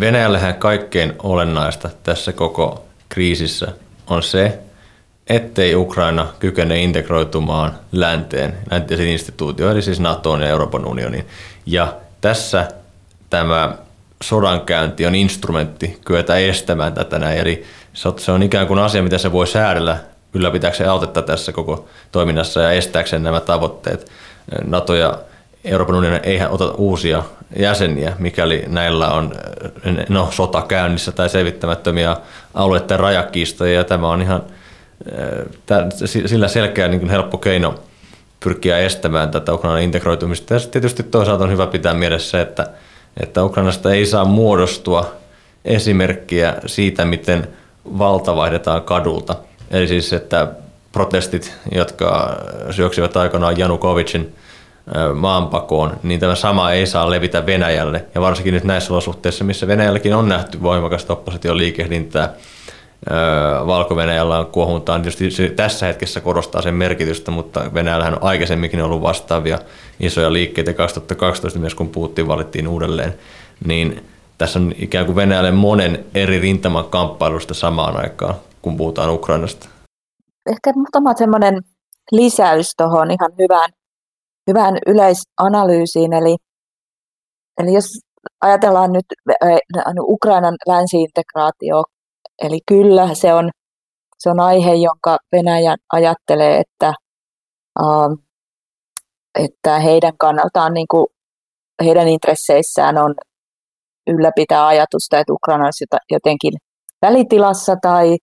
Venäjällähän 0.00 0.54
kaikkein 0.54 1.12
olennaista 1.22 1.90
tässä 2.02 2.32
koko 2.32 2.84
kriisissä 3.08 3.68
on 4.06 4.22
se, 4.22 4.58
ettei 5.26 5.74
Ukraina 5.74 6.26
kykene 6.38 6.82
integroitumaan 6.82 7.78
länteen, 7.92 8.54
läntisiin 8.70 9.08
instituutioihin, 9.08 9.74
eli 9.74 9.82
siis 9.82 10.00
NATOon 10.00 10.40
ja 10.40 10.48
Euroopan 10.48 10.86
unioniin. 10.86 11.26
Ja 11.66 11.94
tässä 12.20 12.68
tämä 13.30 13.74
sodankäynti 14.22 15.06
on 15.06 15.14
instrumentti 15.14 16.00
kyetä 16.04 16.36
estämään 16.36 16.92
tätä 16.92 17.18
näin. 17.18 17.38
Eli 17.38 17.64
se 18.16 18.32
on 18.32 18.42
ikään 18.42 18.66
kuin 18.66 18.80
asia, 18.80 19.02
mitä 19.02 19.18
se 19.18 19.32
voi 19.32 19.46
säädellä 19.46 19.98
ylläpitääkseen 20.34 20.90
autetta 20.90 21.22
tässä 21.22 21.52
koko 21.52 21.88
toiminnassa 22.12 22.60
ja 22.60 22.72
estääkseen 22.72 23.22
nämä 23.22 23.40
tavoitteet. 23.40 24.10
NATO 24.64 24.94
ja 24.94 25.18
Euroopan 25.64 25.94
unioni 25.94 26.20
ei 26.22 26.40
ota 26.48 26.70
uusia 26.70 27.22
jäseniä, 27.58 28.16
mikäli 28.18 28.64
näillä 28.66 29.08
on 29.08 29.32
no, 30.08 30.28
sota 30.30 30.62
käynnissä 30.62 31.12
tai 31.12 31.28
selvittämättömiä 31.28 32.16
alueiden 32.54 33.00
rajakiistoja. 33.00 33.74
Ja 33.74 33.84
tämä 33.84 34.08
on 34.08 34.22
ihan 34.22 34.42
sillä 36.04 36.48
selkeä 36.48 36.88
niin 36.88 37.00
kuin 37.00 37.10
helppo 37.10 37.38
keino 37.38 37.74
pyrkiä 38.40 38.78
estämään 38.78 39.30
tätä 39.30 39.54
Ukrainan 39.54 39.82
integroitumista. 39.82 40.54
Ja 40.54 40.60
tietysti 40.60 41.02
toisaalta 41.02 41.44
on 41.44 41.50
hyvä 41.50 41.66
pitää 41.66 41.94
mielessä, 41.94 42.40
että 42.40 42.66
että 43.22 43.44
Ukrainasta 43.44 43.94
ei 43.94 44.06
saa 44.06 44.24
muodostua 44.24 45.12
esimerkkiä 45.64 46.54
siitä, 46.66 47.04
miten 47.04 47.48
valta 47.98 48.36
vaihdetaan 48.36 48.82
kadulta. 48.82 49.36
Eli 49.70 49.88
siis, 49.88 50.12
että 50.12 50.48
protestit, 50.92 51.54
jotka 51.72 52.36
syöksivät 52.70 53.16
aikanaan 53.16 53.58
Janukovicin 53.58 54.34
maanpakoon, 55.14 55.96
niin 56.02 56.20
tämä 56.20 56.34
sama 56.34 56.72
ei 56.72 56.86
saa 56.86 57.10
levitä 57.10 57.46
Venäjälle. 57.46 58.04
Ja 58.14 58.20
varsinkin 58.20 58.54
nyt 58.54 58.64
näissä 58.64 58.92
olosuhteissa, 58.92 59.44
missä 59.44 59.66
Venäjälläkin 59.66 60.14
on 60.14 60.28
nähty 60.28 60.62
voimakasta 60.62 61.12
opposition 61.12 61.56
liikehdintää, 61.56 62.32
valko 63.66 63.94
on 63.94 64.46
kuohuntaan. 64.46 65.02
Tietysti 65.02 65.30
se 65.30 65.48
tässä 65.48 65.86
hetkessä 65.86 66.20
korostaa 66.20 66.62
sen 66.62 66.74
merkitystä, 66.74 67.30
mutta 67.30 67.74
Venäjällähän 67.74 68.14
on 68.14 68.22
aikaisemminkin 68.22 68.82
ollut 68.82 69.02
vastaavia 69.02 69.58
isoja 70.00 70.32
liikkeitä 70.32 70.72
2012 70.72 71.58
myös, 71.58 71.74
kun 71.74 71.88
Putin 71.88 72.28
valittiin 72.28 72.68
uudelleen. 72.68 73.14
Niin 73.66 74.04
tässä 74.38 74.58
on 74.58 74.72
ikään 74.78 75.06
kuin 75.06 75.16
Venäjälle 75.16 75.50
monen 75.50 76.04
eri 76.14 76.38
rintaman 76.38 76.84
kamppailusta 76.84 77.54
samaan 77.54 77.96
aikaan, 77.96 78.34
kun 78.62 78.76
puhutaan 78.76 79.10
Ukrainasta. 79.10 79.68
Ehkä 80.50 80.72
muutama 80.74 81.14
semmoinen 81.14 81.62
lisäys 82.12 82.72
tuohon 82.76 83.10
ihan 83.10 83.30
hyvään, 83.38 83.70
hyvään 84.50 84.78
yleisanalyysiin. 84.86 86.12
Eli, 86.12 86.36
eli 87.62 87.74
jos 87.74 87.84
ajatellaan 88.40 88.92
nyt 88.92 89.06
Ukrainan 90.00 90.54
länsiintegraatio 90.68 91.82
Eli 92.40 92.58
kyllä 92.68 93.14
se 93.14 93.34
on, 93.34 93.50
se 94.18 94.30
on 94.30 94.40
aihe, 94.40 94.74
jonka 94.74 95.18
Venäjä 95.32 95.76
ajattelee, 95.92 96.60
että, 96.60 96.92
uh, 97.80 98.18
että 99.38 99.78
heidän 99.78 100.12
kannaltaan, 100.18 100.74
niin 100.74 100.86
kuin, 100.90 101.06
heidän 101.84 102.08
intresseissään 102.08 102.98
on 102.98 103.14
ylläpitää 104.06 104.66
ajatusta, 104.66 105.18
että 105.18 105.32
Ukraina 105.32 105.64
olisi 105.64 105.84
jotenkin 106.10 106.52
välitilassa 107.02 107.76
tai, 107.82 108.16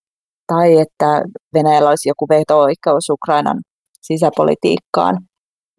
tai 0.47 0.79
että 0.79 1.21
Venäjällä 1.53 1.89
olisi 1.89 2.09
joku 2.09 2.25
veto-oikeus 2.29 3.09
Ukrainan 3.09 3.57
sisäpolitiikkaan. 4.01 5.17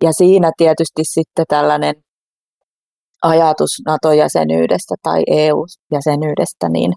Ja 0.02 0.12
siinä 0.12 0.52
tietysti 0.56 1.02
sitten 1.04 1.44
tällainen 1.48 1.94
ajatus 3.22 3.70
NATO-jäsenyydestä 3.86 4.94
tai 5.02 5.22
EU-jäsenyydestä, 5.26 6.68
niin 6.68 6.92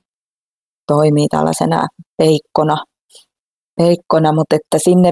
toimii 0.94 1.28
tällaisena 1.28 1.88
peikkona, 2.18 2.78
peikkona 3.78 4.32
mutta 4.32 4.56
että 4.56 4.78
sinne 4.84 5.12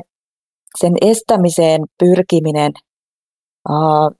sen 0.82 0.94
estämiseen 1.02 1.82
pyrkiminen 2.00 2.72
aa, 3.70 4.12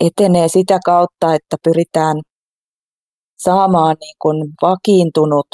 etenee 0.00 0.48
sitä 0.48 0.78
kautta, 0.84 1.34
että 1.34 1.56
pyritään 1.64 2.16
saamaan 3.44 3.96
niin 4.00 4.16
kuin 4.22 4.38
vakiintunut 4.62 5.46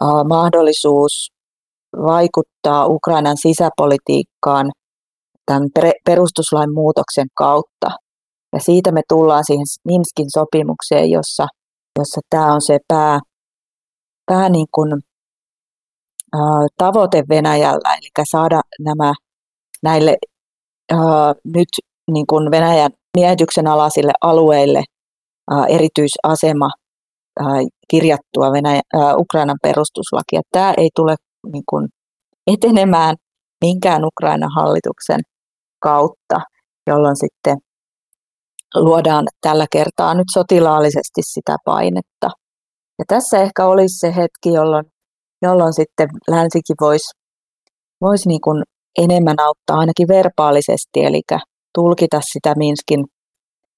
aa, 0.00 0.24
mahdollisuus 0.24 1.28
vaikuttaa 1.96 2.86
Ukrainan 2.86 3.36
sisäpolitiikkaan 3.36 4.72
tämän 5.46 5.68
perustuslain 6.06 6.74
muutoksen 6.74 7.26
kautta. 7.34 7.88
Ja 8.52 8.60
siitä 8.60 8.92
me 8.92 9.02
tullaan 9.08 9.44
siihen 9.44 9.66
Minskin 9.84 10.30
sopimukseen, 10.30 11.10
jossa, 11.10 11.46
jossa 11.98 12.20
tämä 12.30 12.54
on 12.54 12.62
se 12.62 12.78
pää, 12.88 13.20
pää 14.26 14.48
niin 14.48 14.66
kuin, 14.74 14.92
ä, 16.34 16.38
tavoite 16.78 17.24
Venäjällä, 17.28 17.94
eli 17.94 18.24
saada 18.30 18.60
nämä 18.80 19.14
näille 19.82 20.16
ä, 20.92 20.96
nyt 21.44 21.68
niin 22.10 22.26
kuin 22.26 22.50
Venäjän 22.50 22.90
miehityksen 23.16 23.66
alaisille 23.66 24.12
alueille 24.20 24.84
ä, 25.52 25.64
erityisasema 25.68 26.70
ä, 27.40 27.44
kirjattua 27.88 28.52
Venäjä, 28.52 28.80
ä, 28.94 29.16
Ukrainan 29.16 29.58
perustuslakia. 29.62 30.40
Tämä 30.52 30.74
ei 30.76 30.90
tule 30.96 31.16
niin 31.52 31.64
kuin, 31.68 31.88
etenemään 32.46 33.16
minkään 33.64 34.04
Ukrainan 34.04 34.50
hallituksen 34.54 35.20
kautta, 35.78 36.40
jolloin 36.86 37.16
sitten 37.16 37.56
luodaan 38.74 39.26
tällä 39.40 39.66
kertaa 39.72 40.14
nyt 40.14 40.26
sotilaallisesti 40.32 41.22
sitä 41.22 41.56
painetta. 41.64 42.30
Ja 42.98 43.04
tässä 43.08 43.38
ehkä 43.38 43.66
olisi 43.66 43.98
se 43.98 44.16
hetki, 44.16 44.52
jolloin, 44.52 44.84
jolloin 45.42 45.72
sitten 45.72 46.08
länsikin 46.30 46.76
voisi 46.80 47.18
vois 48.00 48.26
niin 48.26 48.40
kuin 48.40 48.62
enemmän 48.98 49.40
auttaa 49.40 49.76
ainakin 49.78 50.08
verbaalisesti, 50.08 51.04
eli 51.04 51.22
tulkita 51.74 52.20
sitä 52.32 52.54
Minskin 52.56 53.04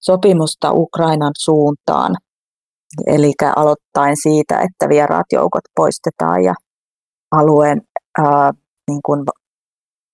sopimusta 0.01 0.73
Ukrainan 0.73 1.33
suuntaan. 1.39 2.15
Eli 3.07 3.33
aloittain 3.57 4.17
siitä, 4.23 4.55
että 4.55 4.89
vieraat 4.89 5.27
joukot 5.33 5.65
poistetaan 5.77 6.45
ja 6.45 6.55
alueen 7.31 7.81
ää, 8.19 8.53
niin 8.89 9.01
kuin 9.05 9.25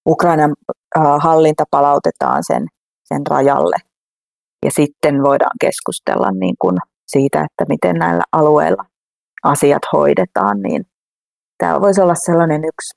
Ukrainan 0.09 0.55
hallinta 1.21 1.65
palautetaan 1.71 2.43
sen, 2.47 2.67
sen 3.05 3.27
rajalle. 3.31 3.77
Ja 4.65 4.71
sitten 4.71 5.23
voidaan 5.23 5.57
keskustella 5.61 6.31
niin 6.31 6.55
kuin 6.59 6.77
siitä, 7.07 7.41
että 7.45 7.65
miten 7.69 7.97
näillä 7.97 8.23
alueilla 8.33 8.85
asiat 9.43 9.83
hoidetaan. 9.93 10.61
Niin 10.61 10.83
tämä 11.59 11.81
voisi 11.81 12.01
olla 12.01 12.15
sellainen 12.15 12.61
yksi, 12.65 12.91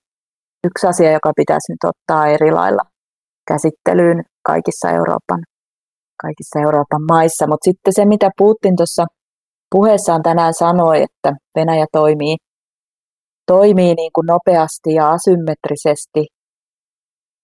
yksi 0.67 0.87
asia, 0.87 1.11
joka 1.11 1.31
pitäisi 1.35 1.71
nyt 1.71 1.83
ottaa 1.83 2.27
eri 2.27 2.51
lailla 2.51 2.81
käsittelyyn 3.47 4.23
kaikissa 4.45 4.89
Euroopan, 4.89 5.41
kaikissa 6.21 6.59
Euroopan 6.59 7.01
maissa. 7.07 7.47
Mutta 7.47 7.65
sitten 7.65 7.93
se, 7.93 8.05
mitä 8.05 8.29
Putin 8.37 8.75
tuossa 8.75 9.05
puheessaan 9.71 10.23
tänään 10.23 10.53
sanoi, 10.53 11.01
että 11.01 11.31
Venäjä 11.55 11.85
toimii, 11.91 12.35
toimii 13.47 13.93
niin 13.95 14.11
kuin 14.15 14.25
nopeasti 14.25 14.93
ja 14.93 15.09
asymmetrisesti 15.09 16.25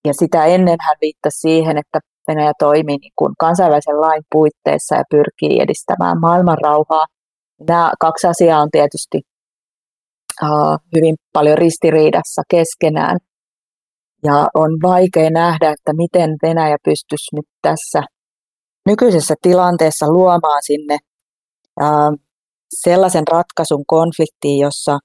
ja 0.08 0.14
sitä 0.14 0.46
ennen 0.46 0.78
hän 0.88 0.98
viittasi 1.02 1.40
siihen, 1.40 1.78
että 1.78 2.00
Venäjä 2.28 2.52
toimii 2.60 2.98
niin 2.98 3.14
kuin 3.16 3.34
kansainvälisen 3.40 4.02
lain 4.02 4.24
puitteissa 4.32 4.96
ja 4.96 5.04
pyrkii 5.12 5.60
edistämään 5.62 6.20
maailmanrauhaa. 6.20 7.06
Nämä 7.68 7.92
kaksi 8.00 8.28
asiaa 8.28 8.62
on 8.62 8.70
tietysti 8.72 9.22
hyvin 10.96 11.16
paljon 11.34 11.58
ristiriidassa 11.58 12.42
keskenään. 12.50 13.18
Ja 14.24 14.48
on 14.54 14.72
vaikea 14.84 15.30
nähdä, 15.30 15.70
että 15.70 15.94
miten 15.94 16.30
Venäjä 16.42 16.78
pystyisi 16.84 17.36
nyt 17.36 17.46
tässä 17.62 18.04
nykyisessä 18.86 19.36
tilanteessa 19.42 20.12
luomaan 20.12 20.62
sinne 20.66 20.98
sellaisen 22.84 23.24
ratkaisun 23.32 23.84
konfliktiin, 23.88 24.60
jossa 24.60 25.00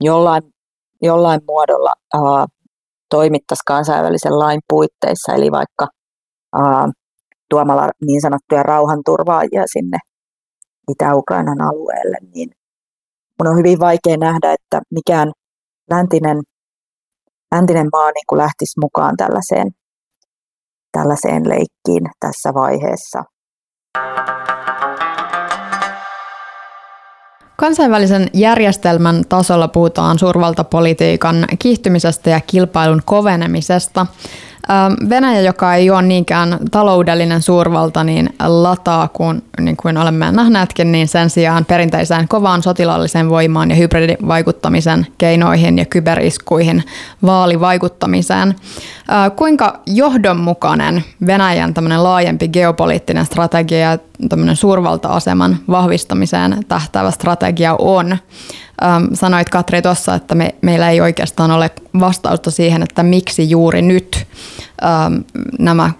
jollain, 0.00 0.42
jollain 1.02 1.40
muodolla 1.46 1.92
uh, 2.16 2.46
toimittaisi 3.10 3.62
kansainvälisen 3.66 4.38
lain 4.38 4.60
puitteissa, 4.68 5.34
eli 5.34 5.50
vaikka 5.50 5.86
ää, 6.54 6.88
tuomalla 7.50 7.88
niin 8.06 8.20
sanottuja 8.20 8.62
rauhanturvaajia 8.62 9.64
sinne 9.72 9.98
Itä-Ukrainan 10.88 11.60
alueelle, 11.60 12.16
niin 12.34 12.50
mun 13.38 13.48
on 13.48 13.58
hyvin 13.58 13.78
vaikea 13.80 14.16
nähdä, 14.16 14.52
että 14.52 14.80
mikään 14.90 15.32
läntinen, 15.90 16.40
läntinen 17.54 17.88
maa 17.92 18.10
niin 18.10 18.24
kuin 18.28 18.38
lähtisi 18.38 18.80
mukaan 18.80 19.16
tällaiseen, 19.16 19.70
tällaiseen 20.92 21.48
leikkiin 21.48 22.10
tässä 22.20 22.54
vaiheessa. 22.54 23.24
Kansainvälisen 27.56 28.30
järjestelmän 28.34 29.24
tasolla 29.28 29.68
puhutaan 29.68 30.18
suurvaltapolitiikan 30.18 31.44
kiihtymisestä 31.58 32.30
ja 32.30 32.40
kilpailun 32.40 33.02
kovenemisesta. 33.04 34.06
Venäjä, 35.08 35.40
joka 35.40 35.74
ei 35.74 35.90
ole 35.90 36.02
niinkään 36.02 36.58
taloudellinen 36.70 37.42
suurvalta, 37.42 38.04
niin 38.04 38.34
lataa, 38.46 39.08
kun, 39.08 39.42
niin 39.60 39.76
kuin 39.76 39.98
olemme 39.98 40.32
nähneetkin, 40.32 40.92
niin 40.92 41.08
sen 41.08 41.30
sijaan 41.30 41.64
perinteiseen 41.64 42.28
kovaan 42.28 42.62
sotilaalliseen 42.62 43.30
voimaan 43.30 43.70
ja 43.70 43.76
hybridivaikuttamisen 43.76 45.06
keinoihin 45.18 45.78
ja 45.78 45.84
kyberiskuihin 45.84 46.82
vaalivaikuttamiseen. 47.26 48.54
Kuinka 49.36 49.80
johdonmukainen 49.86 51.04
Venäjän 51.26 51.74
laajempi 51.96 52.48
geopoliittinen 52.48 53.26
strategia 53.26 53.78
ja 53.78 53.98
suurvalta-aseman 54.54 55.56
vahvistamiseen 55.70 56.64
tähtävä 56.68 57.10
strategia 57.10 57.76
on? 57.78 58.18
Ähm, 58.84 59.04
sanoit 59.14 59.48
Katri 59.48 59.82
tuossa, 59.82 60.14
että 60.14 60.34
me, 60.34 60.54
meillä 60.62 60.90
ei 60.90 61.00
oikeastaan 61.00 61.50
ole 61.50 61.70
vastausta 62.00 62.50
siihen, 62.50 62.82
että 62.82 63.02
miksi 63.02 63.50
juuri 63.50 63.82
nyt 63.82 64.16
ähm, 64.16 64.19
nämä 65.58 65.90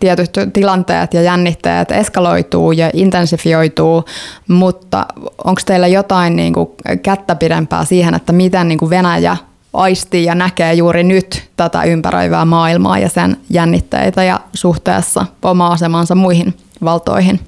tietyt 0.00 0.30
tilanteet 0.52 1.14
ja 1.14 1.22
jännitteet 1.22 1.90
eskaloituu 1.90 2.72
ja 2.72 2.90
intensifioituu, 2.94 4.04
mutta 4.48 5.06
onko 5.44 5.60
teillä 5.66 5.86
jotain 5.86 6.36
niin 6.36 6.52
kuin 6.52 6.68
kättä 7.02 7.34
pidempää 7.34 7.84
siihen, 7.84 8.14
että 8.14 8.32
miten 8.32 8.68
niin 8.68 8.78
kuin 8.78 8.90
Venäjä 8.90 9.36
aistii 9.72 10.24
ja 10.24 10.34
näkee 10.34 10.74
juuri 10.74 11.04
nyt 11.04 11.48
tätä 11.56 11.82
ympäröivää 11.84 12.44
maailmaa 12.44 12.98
ja 12.98 13.08
sen 13.08 13.36
jännitteitä 13.50 14.24
ja 14.24 14.40
suhteessa 14.54 15.26
oma 15.42 15.66
asemansa 15.66 16.14
muihin 16.14 16.54
valtoihin? 16.84 17.40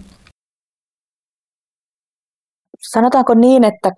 sanotaanko 2.93 3.35
niin, 3.35 3.65
että 3.65 3.89
2015-2014, 3.89 3.95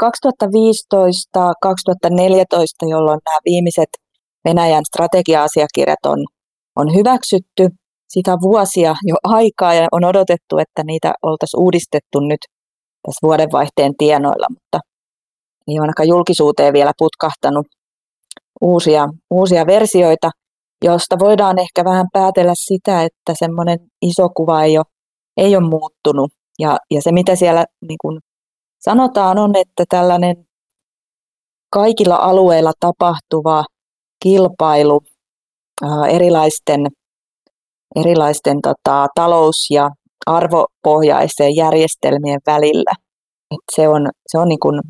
jolloin 2.91 3.21
nämä 3.25 3.39
viimeiset 3.45 3.89
Venäjän 4.45 4.85
strategia-asiakirjat 4.85 6.07
on, 6.07 6.19
on 6.77 6.95
hyväksytty, 6.95 7.69
sitä 8.09 8.37
vuosia 8.43 8.95
jo 9.03 9.17
aikaa 9.23 9.75
ja 9.75 9.89
on 9.93 10.05
odotettu, 10.05 10.59
että 10.59 10.85
niitä 10.85 11.15
oltaisiin 11.23 11.61
uudistettu 11.61 12.21
nyt 12.21 12.41
tässä 13.03 13.27
vuodenvaihteen 13.27 13.97
tienoilla, 13.99 14.47
mutta 14.51 14.81
ei 15.69 15.75
ole 15.75 15.81
ainakaan 15.81 16.09
julkisuuteen 16.09 16.73
vielä 16.73 16.93
putkahtanut 16.99 17.67
uusia, 18.61 19.09
uusia 19.31 19.67
versioita, 19.67 20.31
josta 20.85 21.19
voidaan 21.19 21.59
ehkä 21.59 21.85
vähän 21.85 22.07
päätellä 22.13 22.53
sitä, 22.57 23.03
että 23.03 23.33
semmoinen 23.39 23.79
iso 24.03 24.29
kuva 24.37 24.63
ei 24.63 24.79
ole, 24.79 24.87
ei 25.37 25.57
ole 25.57 25.69
muuttunut. 25.69 26.33
Ja, 26.59 26.77
ja 26.91 27.03
se, 27.03 27.13
mitä 27.13 27.37
siellä 27.37 27.65
niin 27.89 27.99
kuin 28.01 28.21
Sanotaan 28.85 29.39
on, 29.39 29.57
että 29.57 29.85
tällainen 29.89 30.37
kaikilla 31.71 32.17
alueilla 32.17 32.73
tapahtuva 32.81 33.65
kilpailu 34.25 35.01
erilaisten, 36.09 36.87
erilaisten 37.97 38.59
tota, 38.63 39.07
talous- 39.15 39.71
ja 39.71 39.91
arvopohjaisten 40.27 41.57
järjestelmien 41.57 42.41
välillä. 42.47 42.93
Et 43.51 43.61
se, 43.77 43.89
on, 43.89 44.11
se, 44.27 44.39
on 44.39 44.49
niin 44.49 44.61
kuin, 44.61 44.81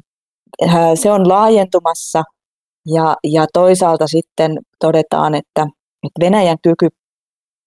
se 0.94 1.12
on 1.12 1.28
laajentumassa 1.28 2.22
ja, 2.86 3.16
ja 3.24 3.46
toisaalta 3.52 4.06
sitten 4.06 4.58
todetaan, 4.80 5.34
että, 5.34 5.62
että 6.02 6.20
Venäjän 6.20 6.58
kyky 6.62 6.88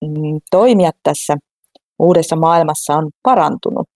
mm, 0.05 0.39
toimia 0.51 0.91
tässä 1.03 1.37
uudessa 1.99 2.35
maailmassa 2.35 2.93
on 2.93 3.09
parantunut. 3.23 3.87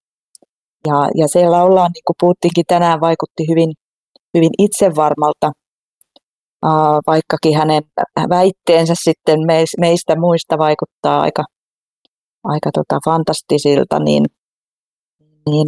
Ja, 0.88 1.10
ja 1.16 1.28
siellä 1.28 1.64
ollaan, 1.64 1.92
niin 1.94 2.04
kuin 2.08 2.16
Putinkin 2.20 2.66
tänään 2.68 3.02
vaikutti 3.02 3.44
hyvin, 3.50 3.74
hyvin 4.38 4.50
itsevarmalta, 4.60 5.52
vaikkakin 7.08 7.58
hänen 7.58 7.84
väitteensä 8.30 8.94
sitten 9.04 9.40
meistä 9.80 10.16
muista 10.16 10.58
vaikuttaa 10.58 11.22
aika, 11.22 11.44
aika 12.44 12.70
tota 12.74 13.00
fantastisilta, 13.06 14.00
niin, 14.00 14.26
niin 15.50 15.68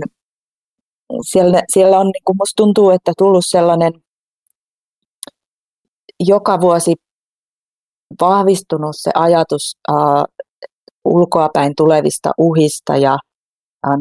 siellä, 1.29 1.61
siellä 1.73 1.99
on, 1.99 2.05
niin 2.05 2.23
kuin 2.25 2.37
musta 2.37 2.63
tuntuu, 2.63 2.89
että 2.89 3.11
tullut 3.17 3.45
sellainen 3.47 3.93
joka 6.19 6.61
vuosi 6.61 6.95
vahvistunut 8.21 8.95
se 8.95 9.11
ajatus 9.15 9.77
uh, 9.91 10.23
ulkoapäin 11.05 11.73
tulevista 11.77 12.31
uhista 12.37 12.97
ja 12.97 13.17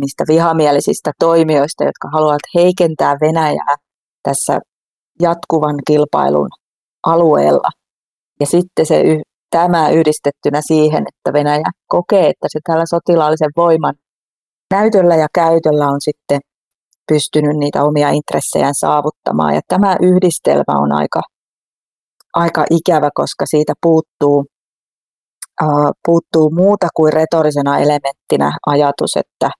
niistä 0.01 0.25
vihamielisistä 0.29 1.13
toimijoista, 1.19 1.85
jotka 1.85 2.09
haluavat 2.13 2.41
heikentää 2.55 3.17
Venäjää 3.21 3.77
tässä 4.23 4.59
jatkuvan 5.21 5.77
kilpailun 5.87 6.49
alueella. 7.07 7.69
Ja 8.41 8.47
sitten 8.47 8.87
se 8.87 9.03
tämä 9.51 9.91
yhdistettynä 9.91 10.61
siihen, 10.67 11.05
että 11.09 11.33
Venäjä 11.33 11.71
kokee, 11.87 12.29
että 12.29 12.47
se 12.49 12.59
tällä 12.65 12.85
sotilaallisen 12.87 13.51
voiman 13.57 13.95
näytöllä 14.71 15.17
ja 15.17 15.27
käytöllä 15.35 15.87
on 15.87 16.01
sitten 16.01 16.41
pystynyt 17.09 17.57
niitä 17.57 17.83
omia 17.83 18.11
intressejään 18.11 18.75
saavuttamaan. 18.75 19.55
Ja 19.55 19.61
tämä 19.69 19.97
yhdistelmä 20.01 20.75
on 20.83 20.93
aika, 20.93 21.21
aika 22.35 22.65
ikävä, 22.71 23.11
koska 23.15 23.47
siitä 23.47 23.73
puuttuu, 23.83 24.45
uh, 25.63 25.91
puuttuu 26.07 26.51
muuta 26.51 26.89
kuin 26.95 27.13
retorisena 27.13 27.79
elementtinä 27.79 28.53
ajatus, 28.67 29.17
että 29.17 29.51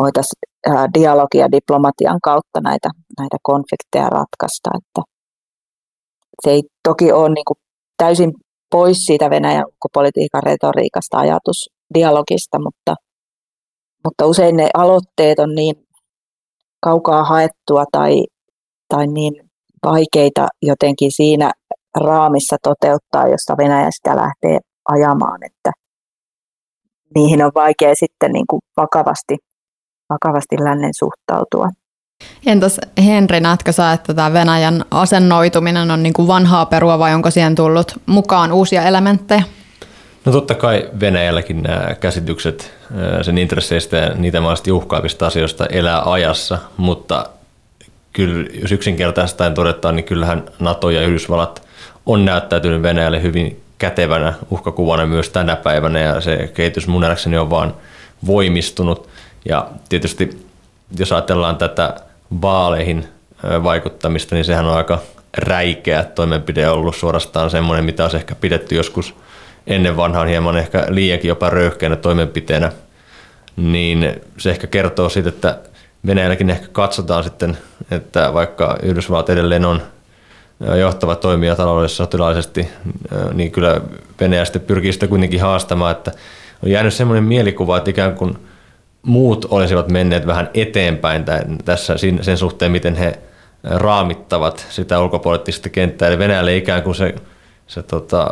voitaisiin 0.00 0.42
uh, 0.68 0.74
dialogia 0.94 1.52
diplomatian 1.52 2.18
kautta 2.22 2.60
näitä, 2.60 2.88
näitä 3.18 3.36
konflikteja 3.42 4.08
ratkaista. 4.08 4.70
Että 4.78 5.13
se 6.42 6.50
ei 6.50 6.62
toki 6.88 7.12
ole 7.12 7.28
niin 7.28 7.44
kuin 7.46 7.58
täysin 7.96 8.32
pois 8.70 8.96
siitä 9.06 9.30
Venäjän 9.30 9.64
ulkopolitiikan 9.66 10.42
retoriikasta 10.42 11.18
ajatus 11.18 11.70
dialogista, 11.94 12.58
mutta, 12.58 12.94
mutta 14.04 14.26
usein 14.26 14.56
ne 14.56 14.68
aloitteet 14.74 15.38
on 15.38 15.54
niin 15.54 15.74
kaukaa 16.80 17.24
haettua 17.24 17.84
tai, 17.92 18.24
tai 18.88 19.06
niin 19.06 19.50
vaikeita 19.84 20.48
jotenkin 20.62 21.12
siinä 21.12 21.50
raamissa 22.00 22.56
toteuttaa, 22.62 23.28
josta 23.28 23.56
Venäjä 23.56 23.88
sitä 23.90 24.16
lähtee 24.16 24.58
ajamaan, 24.88 25.38
että 25.44 25.70
niihin 27.14 27.44
on 27.44 27.52
vaikea 27.54 27.94
sitten 27.94 28.32
niin 28.32 28.46
kuin 28.50 28.60
vakavasti, 28.76 29.36
vakavasti 30.10 30.56
lännen 30.64 30.94
suhtautua. 30.98 31.68
Entäs 32.46 32.80
Henri, 33.04 33.40
näetkö 33.40 33.72
sä, 33.72 33.92
että 33.92 34.14
tämä 34.14 34.32
Venäjän 34.32 34.84
asennoituminen 34.90 35.90
on 35.90 36.02
niin 36.02 36.12
kuin 36.12 36.28
vanhaa 36.28 36.66
perua 36.66 36.98
vai 36.98 37.14
onko 37.14 37.30
siihen 37.30 37.54
tullut 37.54 37.92
mukaan 38.06 38.52
uusia 38.52 38.82
elementtejä? 38.82 39.42
No 40.24 40.32
totta 40.32 40.54
kai 40.54 40.88
Venäjälläkin 41.00 41.62
nämä 41.62 41.94
käsitykset 41.94 42.74
sen 43.22 43.38
intresseistä 43.38 43.96
ja 43.96 44.14
niitä 44.14 44.40
mahdollisesti 44.40 44.72
uhkaavista 44.72 45.26
asioista 45.26 45.66
elää 45.66 46.02
ajassa, 46.12 46.58
mutta 46.76 47.26
kyllä 48.12 48.48
jos 48.62 48.72
yksinkertaistaan 48.72 49.54
todetaan, 49.54 49.96
niin 49.96 50.04
kyllähän 50.04 50.44
NATO 50.58 50.90
ja 50.90 51.02
Yhdysvallat 51.02 51.62
on 52.06 52.24
näyttäytynyt 52.24 52.82
Venäjälle 52.82 53.22
hyvin 53.22 53.60
kätevänä 53.78 54.32
uhkakuvana 54.50 55.06
myös 55.06 55.28
tänä 55.28 55.56
päivänä 55.56 56.00
ja 56.00 56.20
se 56.20 56.50
kehitys 56.54 56.86
mun 56.86 57.04
on 57.40 57.50
vaan 57.50 57.74
voimistunut. 58.26 59.08
Ja 59.44 59.68
tietysti 59.88 60.43
jos 60.98 61.12
ajatellaan 61.12 61.56
tätä 61.56 61.94
vaaleihin 62.42 63.08
vaikuttamista, 63.62 64.34
niin 64.34 64.44
sehän 64.44 64.66
on 64.66 64.76
aika 64.76 64.98
räikeä 65.36 66.04
toimenpide 66.04 66.68
ollut 66.68 66.96
suorastaan 66.96 67.50
semmoinen, 67.50 67.84
mitä 67.84 68.02
olisi 68.02 68.16
ehkä 68.16 68.34
pidetty 68.34 68.74
joskus 68.74 69.14
ennen 69.66 69.96
vanhaan 69.96 70.28
hieman 70.28 70.56
ehkä 70.56 70.86
liiankin 70.88 71.28
jopa 71.28 71.50
röyhkeänä 71.50 71.96
toimenpiteenä, 71.96 72.72
niin 73.56 74.20
se 74.38 74.50
ehkä 74.50 74.66
kertoo 74.66 75.08
siitä, 75.08 75.28
että 75.28 75.58
Venäjälläkin 76.06 76.50
ehkä 76.50 76.66
katsotaan 76.72 77.24
sitten, 77.24 77.58
että 77.90 78.34
vaikka 78.34 78.76
Yhdysvallat 78.82 79.30
edelleen 79.30 79.64
on 79.64 79.82
johtava 80.80 81.16
toimija 81.16 81.56
taloudessa 81.56 81.96
sotilaallisesti, 81.96 82.68
niin 83.32 83.50
kyllä 83.50 83.80
Venäjä 84.20 84.44
sitten 84.44 84.62
pyrkii 84.62 84.92
sitä 84.92 85.06
kuitenkin 85.06 85.40
haastamaan, 85.40 85.92
että 85.92 86.12
on 86.64 86.70
jäänyt 86.70 86.94
semmoinen 86.94 87.24
mielikuva, 87.24 87.76
että 87.76 87.90
ikään 87.90 88.14
kuin 88.14 88.38
muut 89.04 89.44
olisivat 89.50 89.88
menneet 89.88 90.26
vähän 90.26 90.50
eteenpäin 90.54 91.24
tässä 91.64 91.94
sen 92.20 92.38
suhteen, 92.38 92.72
miten 92.72 92.94
he 92.94 93.18
raamittavat 93.64 94.66
sitä 94.70 95.00
ulkopoliittista 95.00 95.68
kenttää. 95.68 96.08
Eli 96.08 96.18
Venäjälle 96.18 96.56
ikään 96.56 96.82
kuin 96.82 96.94
se 96.94 97.14
se 97.66 97.82
tota, 97.82 98.26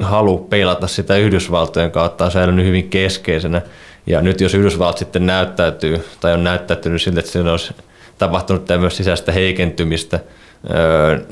halu 0.00 0.38
peilata 0.38 0.86
sitä 0.86 1.16
Yhdysvaltojen 1.16 1.90
kautta 1.90 2.24
on 2.24 2.30
säilynyt 2.30 2.66
hyvin 2.66 2.88
keskeisenä. 2.88 3.62
Ja 4.06 4.20
nyt 4.20 4.40
jos 4.40 4.54
Yhdysvallat 4.54 4.98
sitten 4.98 5.26
näyttäytyy 5.26 6.04
tai 6.20 6.32
on 6.32 6.44
näyttäytynyt 6.44 7.02
siltä, 7.02 7.20
että 7.20 7.32
siinä 7.32 7.50
olisi 7.50 7.74
tapahtunut 8.18 8.64
tämmöistä 8.64 8.96
sisäistä 8.96 9.32
heikentymistä, 9.32 10.20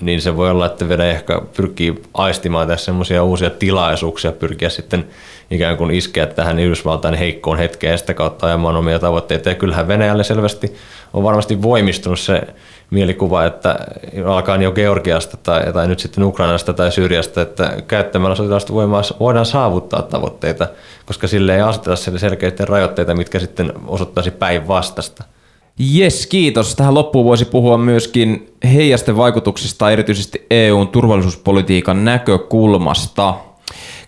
niin 0.00 0.20
se 0.20 0.36
voi 0.36 0.50
olla, 0.50 0.66
että 0.66 0.88
Venäjä 0.88 1.10
ehkä 1.10 1.40
pyrkii 1.56 2.02
aistimaan 2.14 2.68
tässä 2.68 2.84
semmoisia 2.84 3.22
uusia 3.22 3.50
tilaisuuksia, 3.50 4.32
pyrkiä 4.32 4.68
sitten 4.68 5.06
ikään 5.50 5.76
kuin 5.76 5.90
iskeä 5.90 6.26
tähän 6.26 6.58
Yhdysvaltain 6.58 7.14
heikkoon 7.14 7.58
hetkeen 7.58 7.90
ja 7.90 7.98
sitä 7.98 8.14
kautta 8.14 8.46
ajamaan 8.46 8.76
omia 8.76 8.98
tavoitteita. 8.98 9.48
Ja 9.48 9.54
kyllähän 9.54 9.88
Venäjälle 9.88 10.24
selvästi 10.24 10.74
on 11.12 11.22
varmasti 11.22 11.62
voimistunut 11.62 12.18
se 12.20 12.42
mielikuva, 12.90 13.44
että 13.44 13.78
alkaa 14.26 14.56
jo 14.56 14.72
Georgiasta 14.72 15.36
tai, 15.36 15.72
tai 15.72 15.88
nyt 15.88 15.98
sitten 15.98 16.24
Ukrainasta 16.24 16.72
tai 16.72 16.92
Syyriasta, 16.92 17.42
että 17.42 17.72
käyttämällä 17.88 18.36
sotilaista 18.36 18.72
voimaa 18.72 19.02
voidaan 19.20 19.46
saavuttaa 19.46 20.02
tavoitteita, 20.02 20.68
koska 21.06 21.26
sille 21.28 21.54
ei 21.54 21.60
aseteta 21.60 22.18
selkeitä 22.18 22.64
rajoitteita, 22.64 23.14
mitkä 23.14 23.38
sitten 23.38 23.72
osoittaisi 23.86 24.30
päinvastasta. 24.30 25.24
Jes, 25.78 26.26
kiitos. 26.26 26.74
Tähän 26.74 26.94
loppuun 26.94 27.24
voisi 27.24 27.44
puhua 27.44 27.78
myöskin 27.78 28.52
heijasten 28.64 29.16
vaikutuksista 29.16 29.90
erityisesti 29.90 30.46
EUn 30.50 30.88
turvallisuuspolitiikan 30.88 32.04
näkökulmasta. 32.04 33.34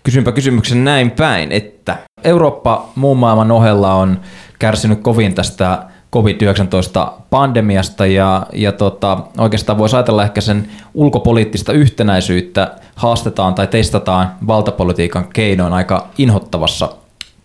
Kysynpä 0.03 0.31
kysymyksen 0.31 0.83
näin 0.83 1.11
päin, 1.11 1.51
että 1.51 1.97
Eurooppa 2.23 2.89
muun 2.95 3.17
maailman 3.17 3.51
ohella 3.51 3.93
on 3.93 4.19
kärsinyt 4.59 5.01
kovin 5.01 5.33
tästä 5.33 5.83
COVID-19-pandemiasta 6.13 8.05
ja, 8.05 8.45
ja 8.53 8.71
tota, 8.71 9.17
oikeastaan 9.37 9.77
voisi 9.77 9.95
ajatella 9.95 10.23
ehkä 10.23 10.41
sen 10.41 10.69
ulkopoliittista 10.93 11.73
yhtenäisyyttä 11.73 12.75
haastetaan 12.95 13.53
tai 13.53 13.67
testataan 13.67 14.31
valtapolitiikan 14.47 15.27
keinoin 15.33 15.73
aika 15.73 16.07
inhottavassa 16.17 17.00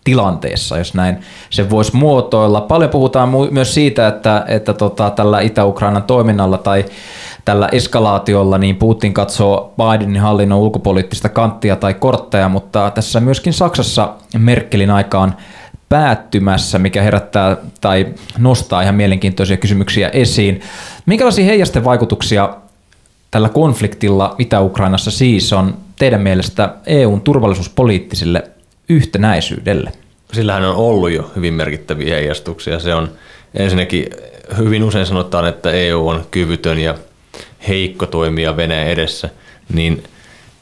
tilanteessa, 0.07 0.77
jos 0.77 0.93
näin 0.93 1.17
se 1.49 1.69
voisi 1.69 1.95
muotoilla. 1.95 2.61
Paljon 2.61 2.89
puhutaan 2.89 3.29
myös 3.51 3.73
siitä, 3.73 4.07
että, 4.07 4.45
että 4.47 4.73
tota, 4.73 5.09
tällä 5.09 5.41
Itä-Ukrainan 5.41 6.03
toiminnalla 6.03 6.57
tai 6.57 6.85
tällä 7.45 7.69
eskalaatiolla 7.71 8.57
niin 8.57 8.75
Putin 8.75 9.13
katsoo 9.13 9.73
Bidenin 9.77 10.21
hallinnon 10.21 10.59
ulkopoliittista 10.59 11.29
kanttia 11.29 11.75
tai 11.75 11.93
kortteja, 11.93 12.49
mutta 12.49 12.91
tässä 12.91 13.19
myöskin 13.19 13.53
Saksassa 13.53 14.13
Merkelin 14.37 14.89
aikaan 14.89 15.35
päättymässä, 15.89 16.79
mikä 16.79 17.01
herättää 17.01 17.57
tai 17.81 18.05
nostaa 18.37 18.81
ihan 18.81 18.95
mielenkiintoisia 18.95 19.57
kysymyksiä 19.57 20.09
esiin. 20.09 20.61
Minkälaisia 21.05 21.45
heijasten 21.45 21.83
vaikutuksia 21.83 22.49
tällä 23.31 23.49
konfliktilla 23.49 24.35
Itä-Ukrainassa 24.37 25.11
siis 25.11 25.53
on 25.53 25.77
teidän 25.99 26.21
mielestä 26.21 26.75
EUn 26.85 27.21
turvallisuuspoliittiselle 27.21 28.56
yhtenäisyydelle? 28.89 29.91
Sillähän 30.33 30.65
on 30.65 30.75
ollut 30.75 31.11
jo 31.11 31.31
hyvin 31.35 31.53
merkittäviä 31.53 32.15
heijastuksia. 32.15 32.79
Se 32.79 32.93
on 32.93 33.09
ensinnäkin 33.53 34.09
hyvin 34.57 34.83
usein 34.83 35.05
sanotaan, 35.05 35.47
että 35.47 35.71
EU 35.71 36.07
on 36.07 36.25
kyvytön 36.31 36.79
ja 36.79 36.95
heikko 37.67 38.05
toimija 38.05 38.57
Venäjän 38.57 38.87
edessä, 38.87 39.29
niin 39.73 40.03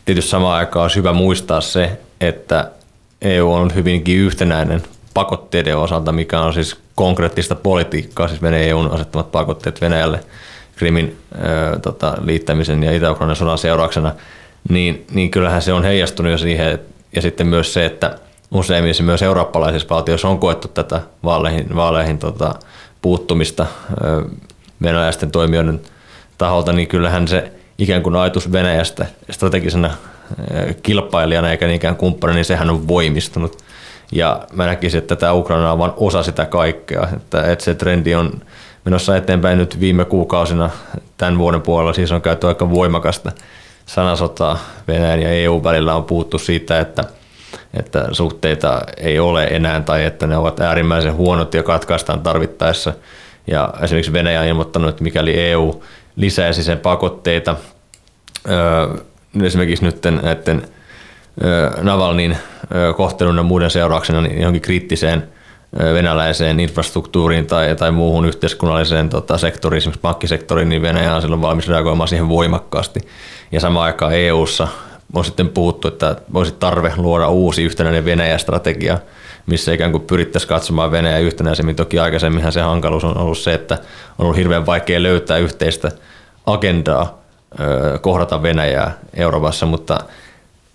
tietysti 0.06 0.32
samaan 0.32 0.58
aikaan 0.58 0.84
on 0.84 0.92
hyvä 0.96 1.14
muistaa 1.14 1.62
se, 1.62 1.98
että 2.22 2.72
EU 3.22 3.54
on 3.54 3.76
hyvinkin 3.76 4.18
yhtenäinen 4.18 4.84
pakotteiden 5.14 5.78
osalta, 5.78 6.12
mikä 6.12 6.42
on 6.42 6.54
siis 6.54 6.78
konkreettista 6.96 7.56
politiikkaa, 7.56 8.28
siis 8.28 8.42
Venäjän 8.42 8.68
EUn 8.68 8.92
asettamat 8.92 9.32
pakotteet 9.32 9.82
Venäjälle 9.82 10.20
Krimin 10.76 11.18
ö, 11.36 11.80
tota, 11.80 12.18
liittämisen 12.22 12.84
ja 12.84 12.92
Itä-Ukrainan 12.92 13.36
sodan 13.36 13.58
seurauksena, 13.58 14.12
niin, 14.70 15.06
niin 15.12 15.32
kyllähän 15.32 15.62
se 15.62 15.74
on 15.74 15.84
heijastunut 15.84 16.32
jo 16.32 16.38
siihen, 16.38 16.80
ja 17.15 17.21
sitten 17.21 17.47
myös 17.47 17.73
se, 17.73 17.86
että 17.86 18.19
useimmissa 18.51 19.04
myös 19.04 19.21
eurooppalaisissa 19.21 19.89
valtioissa 19.89 20.28
on 20.28 20.39
koettu 20.39 20.67
tätä 20.67 21.01
vaaleihin, 21.23 21.75
vaaleihin 21.75 22.17
tota, 22.17 22.56
puuttumista 23.01 23.65
venäläisten 24.82 25.32
toimijoiden 25.32 25.82
taholta, 26.38 26.73
niin 26.73 26.88
kyllähän 26.88 27.28
se 27.28 27.51
ikään 27.78 28.04
kuin 28.04 28.15
ajatus 28.15 28.51
Venäjästä 28.51 29.06
strategisena 29.32 29.91
kilpailijana 30.84 31.51
eikä 31.51 31.67
niinkään 31.67 31.95
kumppana, 31.95 32.34
niin 32.34 32.45
sehän 32.45 32.69
on 32.69 32.88
voimistunut. 32.88 33.58
Ja 34.12 34.47
mä 34.54 34.65
näkisin, 34.65 34.97
että 34.97 35.15
tämä 35.15 35.34
Ukraina 35.34 35.71
on 35.71 35.80
vain 35.80 35.91
osa 35.97 36.23
sitä 36.23 36.45
kaikkea. 36.45 37.08
Että, 37.15 37.51
että 37.51 37.66
se 37.66 37.76
trendi 37.76 38.16
on 38.16 38.32
menossa 38.86 39.18
eteenpäin 39.18 39.57
nyt 39.57 39.80
viime 39.80 40.05
kuukausina 40.05 40.70
tämän 41.18 41.38
vuoden 41.38 41.61
puolella. 41.61 41.93
Siis 41.93 42.11
on 42.11 42.22
käyty 42.22 42.47
aika 42.47 42.70
voimakasta 42.70 43.32
sanasotaa 43.86 44.60
Venäjän 44.88 45.22
ja 45.22 45.30
EU 45.30 45.64
välillä 45.64 45.96
on 45.96 46.04
puhuttu 46.04 46.38
siitä, 46.38 46.80
että, 46.80 47.04
että 47.74 48.08
suhteita 48.12 48.82
ei 48.98 49.20
ole 49.20 49.44
enää 49.44 49.82
tai 49.82 50.06
että 50.06 50.28
ne 50.28 50.38
ovat 50.38 50.60
äärimmäisen 50.60 51.16
huonot 51.16 51.54
ja 51.54 51.64
katkaistaan 51.64 52.22
tarvittaessa. 52.22 52.94
Ja 53.48 53.74
esimerkiksi 53.82 54.14
Venäjä 54.14 54.42
on 54.42 54.48
ilmoittanut, 54.48 54.90
että 54.90 55.04
mikäli 55.04 55.40
EU 55.40 55.84
lisäisi 56.16 56.64
sen 56.64 56.78
pakotteita, 56.78 57.56
esimerkiksi 59.44 59.86
nyt 59.86 60.04
näiden 60.22 60.68
Navalnin 61.82 62.38
kohtelun 62.96 63.38
ja 63.38 63.44
muiden 63.44 63.72
seurauksena 63.72 64.22
niin 64.22 64.40
johonkin 64.40 64.62
kriittiseen 64.62 65.35
venäläiseen 65.80 66.59
infrastruktuuriin 66.59 67.45
tai, 67.45 67.76
tai 67.76 67.91
muuhun 67.91 68.26
yhteiskunnalliseen 68.26 69.09
tota, 69.09 69.38
sektoriin, 69.38 69.78
esimerkiksi 69.78 70.01
pankkisektoriin, 70.01 70.69
niin 70.69 70.82
Venäjä 70.82 71.15
on 71.15 71.21
silloin 71.21 71.41
valmis 71.41 71.67
reagoimaan 71.67 72.07
siihen 72.07 72.30
voimakkaasti. 72.30 72.99
Ja 73.51 73.59
samaan 73.59 73.86
aikaan 73.86 74.13
EU-ssa 74.13 74.67
on 75.13 75.26
sitten 75.26 75.49
puhuttu, 75.49 75.88
että 75.88 76.15
voisi 76.34 76.51
tarve 76.51 76.93
luoda 76.97 77.30
uusi 77.30 77.63
yhtenäinen 77.63 78.05
Venäjä-strategia, 78.05 78.97
missä 79.45 79.73
ikään 79.73 79.91
kuin 79.91 80.03
pyrittäisiin 80.03 80.49
katsomaan 80.49 80.91
Venäjä 80.91 81.19
yhtenäisemmin. 81.19 81.76
Toki 81.76 81.99
aikaisemminhan 81.99 82.51
se 82.51 82.61
hankaluus 82.61 83.03
on 83.03 83.17
ollut 83.17 83.38
se, 83.38 83.53
että 83.53 83.78
on 84.19 84.26
ollut 84.26 84.38
hirveän 84.38 84.65
vaikea 84.65 85.03
löytää 85.03 85.38
yhteistä 85.38 85.91
agendaa 86.45 87.17
kohdata 88.01 88.43
Venäjää 88.43 88.97
Euroopassa, 89.13 89.65
mutta 89.65 89.99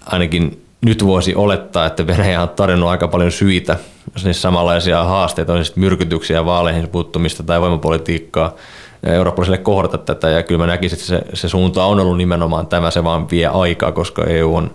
ainakin 0.06 0.64
nyt 0.84 1.06
voisi 1.06 1.34
olettaa, 1.34 1.86
että 1.86 2.06
Venäjä 2.06 2.42
on 2.42 2.48
tarjonnut 2.48 2.88
aika 2.88 3.08
paljon 3.08 3.32
syitä, 3.32 3.76
siis 4.16 4.42
samanlaisia 4.42 5.04
haasteita, 5.04 5.52
on 5.52 5.64
siis 5.64 5.76
myrkytyksiä, 5.76 6.44
vaaleihin 6.44 6.88
puuttumista 6.88 7.42
tai 7.42 7.60
voimapolitiikkaa, 7.60 8.54
eurooppalaisille 9.02 9.58
kohdata 9.58 9.98
tätä, 9.98 10.28
ja 10.28 10.42
kyllä 10.42 10.58
mä 10.58 10.66
näkisin, 10.66 10.98
että 10.98 11.06
se, 11.06 11.22
se 11.34 11.48
suunta 11.48 11.84
on 11.84 12.00
ollut 12.00 12.16
nimenomaan 12.16 12.66
tämä, 12.66 12.90
se 12.90 13.04
vaan 13.04 13.30
vie 13.30 13.46
aikaa, 13.46 13.92
koska 13.92 14.24
EU 14.24 14.56
on, 14.56 14.70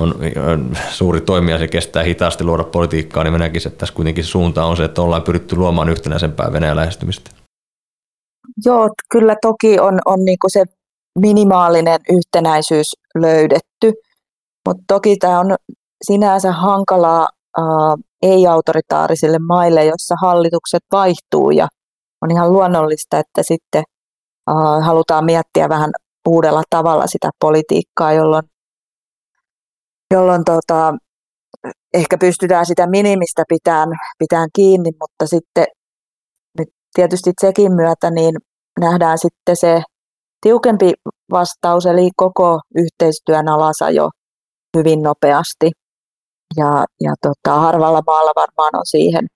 on, 0.00 0.14
on 0.52 0.76
suuri 0.90 1.20
toimija, 1.20 1.58
se 1.58 1.68
kestää 1.68 2.02
hitaasti 2.02 2.44
luoda 2.44 2.64
politiikkaa, 2.64 3.24
niin 3.24 3.32
mä 3.32 3.38
näkisin, 3.38 3.72
että 3.72 3.78
tässä 3.80 3.94
kuitenkin 3.94 4.24
se 4.24 4.30
suunta 4.30 4.64
on 4.64 4.76
se, 4.76 4.84
että 4.84 5.02
ollaan 5.02 5.22
pyritty 5.22 5.56
luomaan 5.56 5.88
yhtenäisempää 5.88 6.52
Venäjän 6.52 6.76
lähestymistä. 6.76 7.30
Joo, 8.64 8.90
kyllä 9.10 9.36
toki 9.42 9.80
on, 9.80 9.98
on 10.04 10.24
niin 10.24 10.38
se 10.46 10.64
minimaalinen 11.18 12.00
yhtenäisyys 12.12 12.86
löydetty, 13.14 13.92
mutta 14.66 14.82
toki 14.88 15.16
tämä 15.16 15.40
on 15.40 15.54
sinänsä 16.06 16.52
hankalaa 16.52 17.28
äh, 17.58 17.64
ei-autoritaarisille 18.22 19.38
maille, 19.38 19.84
jossa 19.84 20.14
hallitukset 20.22 20.82
vaihtuu 20.92 21.50
ja 21.50 21.68
on 22.22 22.30
ihan 22.30 22.52
luonnollista, 22.52 23.18
että 23.18 23.42
sitten 23.42 23.82
äh, 24.50 24.86
halutaan 24.86 25.24
miettiä 25.24 25.68
vähän 25.68 25.90
uudella 26.28 26.62
tavalla 26.70 27.06
sitä 27.06 27.30
politiikkaa, 27.40 28.12
jolloin, 28.12 28.44
jolloin 30.14 30.44
tota, 30.44 30.94
ehkä 31.94 32.18
pystytään 32.18 32.66
sitä 32.66 32.86
minimistä 32.86 33.42
pitämään, 33.48 33.98
pitämään 34.18 34.48
kiinni, 34.54 34.90
mutta 35.00 35.26
sitten 35.26 35.66
nyt 36.58 36.68
tietysti 36.94 37.30
sekin 37.40 37.72
myötä 37.72 38.10
niin 38.10 38.34
nähdään 38.80 39.18
sitten 39.18 39.56
se 39.56 39.82
tiukempi 40.40 40.92
vastaus, 41.30 41.86
eli 41.86 42.10
koko 42.16 42.60
yhteistyön 42.76 43.48
alasajo 43.48 44.10
hyvin 44.74 45.02
nopeasti. 45.02 45.70
Ja, 46.56 46.84
ja 47.00 47.14
tota, 47.22 47.58
harvalla 47.58 48.02
maalla 48.06 48.32
varmaan 48.36 48.70
on 48.76 48.86
siihen, 48.86 49.26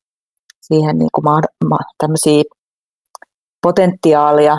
siihen 0.61 0.99
niin 0.99 1.09
kuin 1.15 1.25
ma, 1.25 1.41
ma, 1.69 1.79
potentiaalia. 3.63 4.59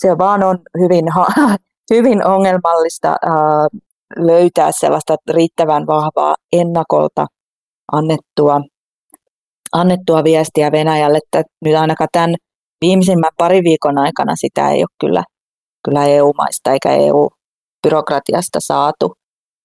Se 0.00 0.18
vaan 0.18 0.42
on 0.42 0.58
hyvin, 0.80 1.04
hyvin 1.94 2.26
ongelmallista 2.26 3.08
ää, 3.08 3.68
löytää 4.16 4.70
sellaista 4.80 5.16
riittävän 5.30 5.86
vahvaa 5.86 6.34
ennakolta 6.52 7.26
annettua, 7.92 8.60
annettua 9.72 10.24
viestiä 10.24 10.72
Venäjälle, 10.72 11.18
että 11.18 11.42
nyt 11.64 11.74
ainakaan 11.76 12.08
tämän 12.12 12.34
viimeisimmän 12.80 13.30
pari 13.38 13.60
viikon 13.64 13.98
aikana 13.98 14.36
sitä 14.36 14.70
ei 14.70 14.82
ole 14.82 14.88
kyllä, 15.00 15.24
kyllä 15.84 16.06
EU-maista 16.06 16.72
eikä 16.72 16.90
EU-byrokratiasta 16.92 18.60
saatu. 18.60 19.14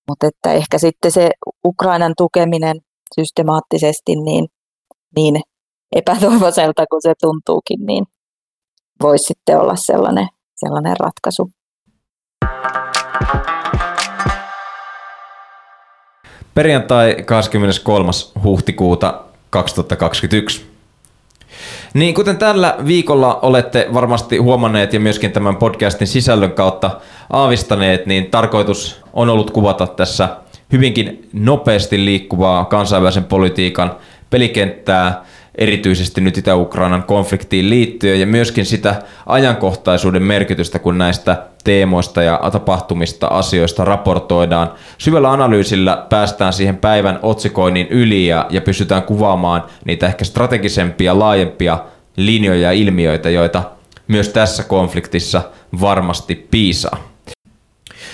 Mutta 0.10 0.28
että 0.28 0.52
ehkä 0.52 0.78
sitten 0.78 1.12
se 1.12 1.30
Ukrainan 1.66 2.14
tukeminen 2.18 2.78
systemaattisesti 3.16 4.16
niin, 4.16 4.48
niin 5.16 5.42
epätoivoiselta 5.96 6.86
kuin 6.90 7.02
se 7.02 7.14
tuntuukin, 7.22 7.86
niin 7.86 8.06
voisi 9.02 9.24
sitten 9.24 9.60
olla 9.60 9.76
sellainen, 9.76 10.28
sellainen 10.56 10.96
ratkaisu. 11.00 11.50
Perjantai 16.54 17.16
23. 17.26 18.12
huhtikuuta 18.44 19.26
2021. 19.50 20.77
Niin, 21.94 22.14
kuten 22.14 22.38
tällä 22.38 22.76
viikolla 22.88 23.40
olette 23.42 23.88
varmasti 23.94 24.38
huomanneet 24.38 24.94
ja 24.94 25.00
myöskin 25.00 25.32
tämän 25.32 25.56
podcastin 25.56 26.08
sisällön 26.08 26.52
kautta 26.52 26.92
aavistaneet, 27.30 28.06
niin 28.06 28.26
tarkoitus 28.26 29.02
on 29.14 29.30
ollut 29.30 29.52
kuvata 29.52 29.88
tässä 29.88 30.30
hyvinkin 30.72 31.30
nopeasti 31.34 32.06
liikkuvaa 32.06 32.66
kansainvälisen 32.66 33.24
politiikan 33.24 33.96
pelikenttää, 34.30 35.26
erityisesti 35.58 36.22
nyt 36.22 36.38
Itä-Ukrainan 36.38 37.04
konfliktiin 37.04 37.70
liittyen 37.70 38.20
ja 38.20 38.28
myöskin 38.28 38.66
sitä 38.66 38.96
ajankohtaisuuden 39.26 40.24
merkitystä, 40.24 40.80
kun 40.80 40.98
näistä 40.98 41.44
teemoista 41.64 42.24
ja 42.24 42.40
tapahtumista, 42.52 43.28
asioista 43.28 43.86
raportoidaan. 43.86 44.72
Syvällä 44.98 45.32
analyysillä 45.32 46.06
päästään 46.10 46.54
siihen 46.54 46.78
päivän 46.78 47.20
otsikoinnin 47.22 47.88
yli 47.88 48.28
ja, 48.28 48.46
ja 48.50 48.62
pystytään 48.62 49.04
kuvaamaan 49.04 49.64
niitä 49.86 50.08
ehkä 50.08 50.26
strategisempia, 50.26 51.20
laajempia 51.20 51.80
linjoja 52.18 52.62
ja 52.62 52.72
ilmiöitä, 52.72 53.30
joita 53.30 53.64
myös 54.08 54.30
tässä 54.30 54.64
konfliktissa 54.64 55.42
varmasti 55.82 56.48
piisaa. 56.52 56.98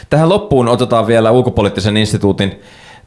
Tähän 0.10 0.30
loppuun 0.30 0.68
otetaan 0.68 1.08
vielä 1.08 1.32
ulkopoliittisen 1.32 1.98
instituutin 1.98 2.62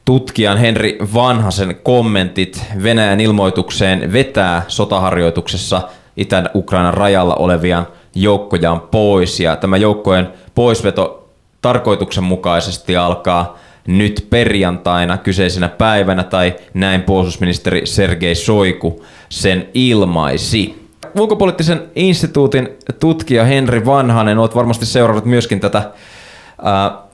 tutkijan 0.07 0.59
Henri 0.59 0.99
Vanhasen 1.15 1.77
kommentit 1.83 2.65
Venäjän 2.83 3.21
ilmoitukseen 3.21 4.13
vetää 4.13 4.63
sotaharjoituksessa 4.69 5.89
Itä-Ukrainan 6.17 6.95
rajalla 6.95 7.35
olevian 7.35 7.87
joukkojaan 8.15 8.81
pois. 8.81 9.41
Ja 9.41 9.57
tämä 9.57 9.77
joukkojen 9.77 10.29
poisveto 10.55 11.29
tarkoituksenmukaisesti 11.63 12.97
alkaa 12.97 13.59
nyt 13.87 14.27
perjantaina 14.31 15.19
kyseisenä 15.19 15.69
päivänä, 15.69 16.25
tai 16.25 16.55
näin 16.75 17.03
puolustusministeri 17.03 17.87
Sergei 17.87 18.35
Soiku 18.35 19.05
sen 19.29 19.69
ilmaisi. 19.75 20.89
Ulkopoliittisen 21.19 21.83
instituutin 21.95 22.69
tutkija 23.01 23.45
Henri 23.45 23.87
Vanhanen, 23.87 24.39
olet 24.39 24.55
varmasti 24.55 24.87
seurannut 24.87 25.25
myöskin 25.25 25.61
tätä 25.61 25.91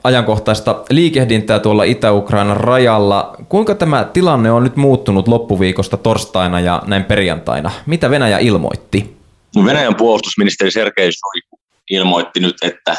ajankohtaista 0.03 0.83
liikehdintää 0.89 1.59
tuolla 1.59 1.83
Itä-Ukrainan 1.83 2.57
rajalla. 2.57 3.35
Kuinka 3.49 3.75
tämä 3.75 4.03
tilanne 4.03 4.51
on 4.51 4.63
nyt 4.63 4.75
muuttunut 4.75 5.27
loppuviikosta 5.27 5.97
torstaina 5.97 6.59
ja 6.59 6.81
näin 6.85 7.03
perjantaina? 7.03 7.71
Mitä 7.85 8.09
Venäjä 8.09 8.37
ilmoitti? 8.39 9.17
No 9.55 9.65
Venäjän 9.65 9.95
puolustusministeri 9.95 10.71
Sergei 10.71 11.11
Shoigu 11.11 11.63
ilmoitti 11.89 12.39
nyt, 12.39 12.55
että 12.61 12.97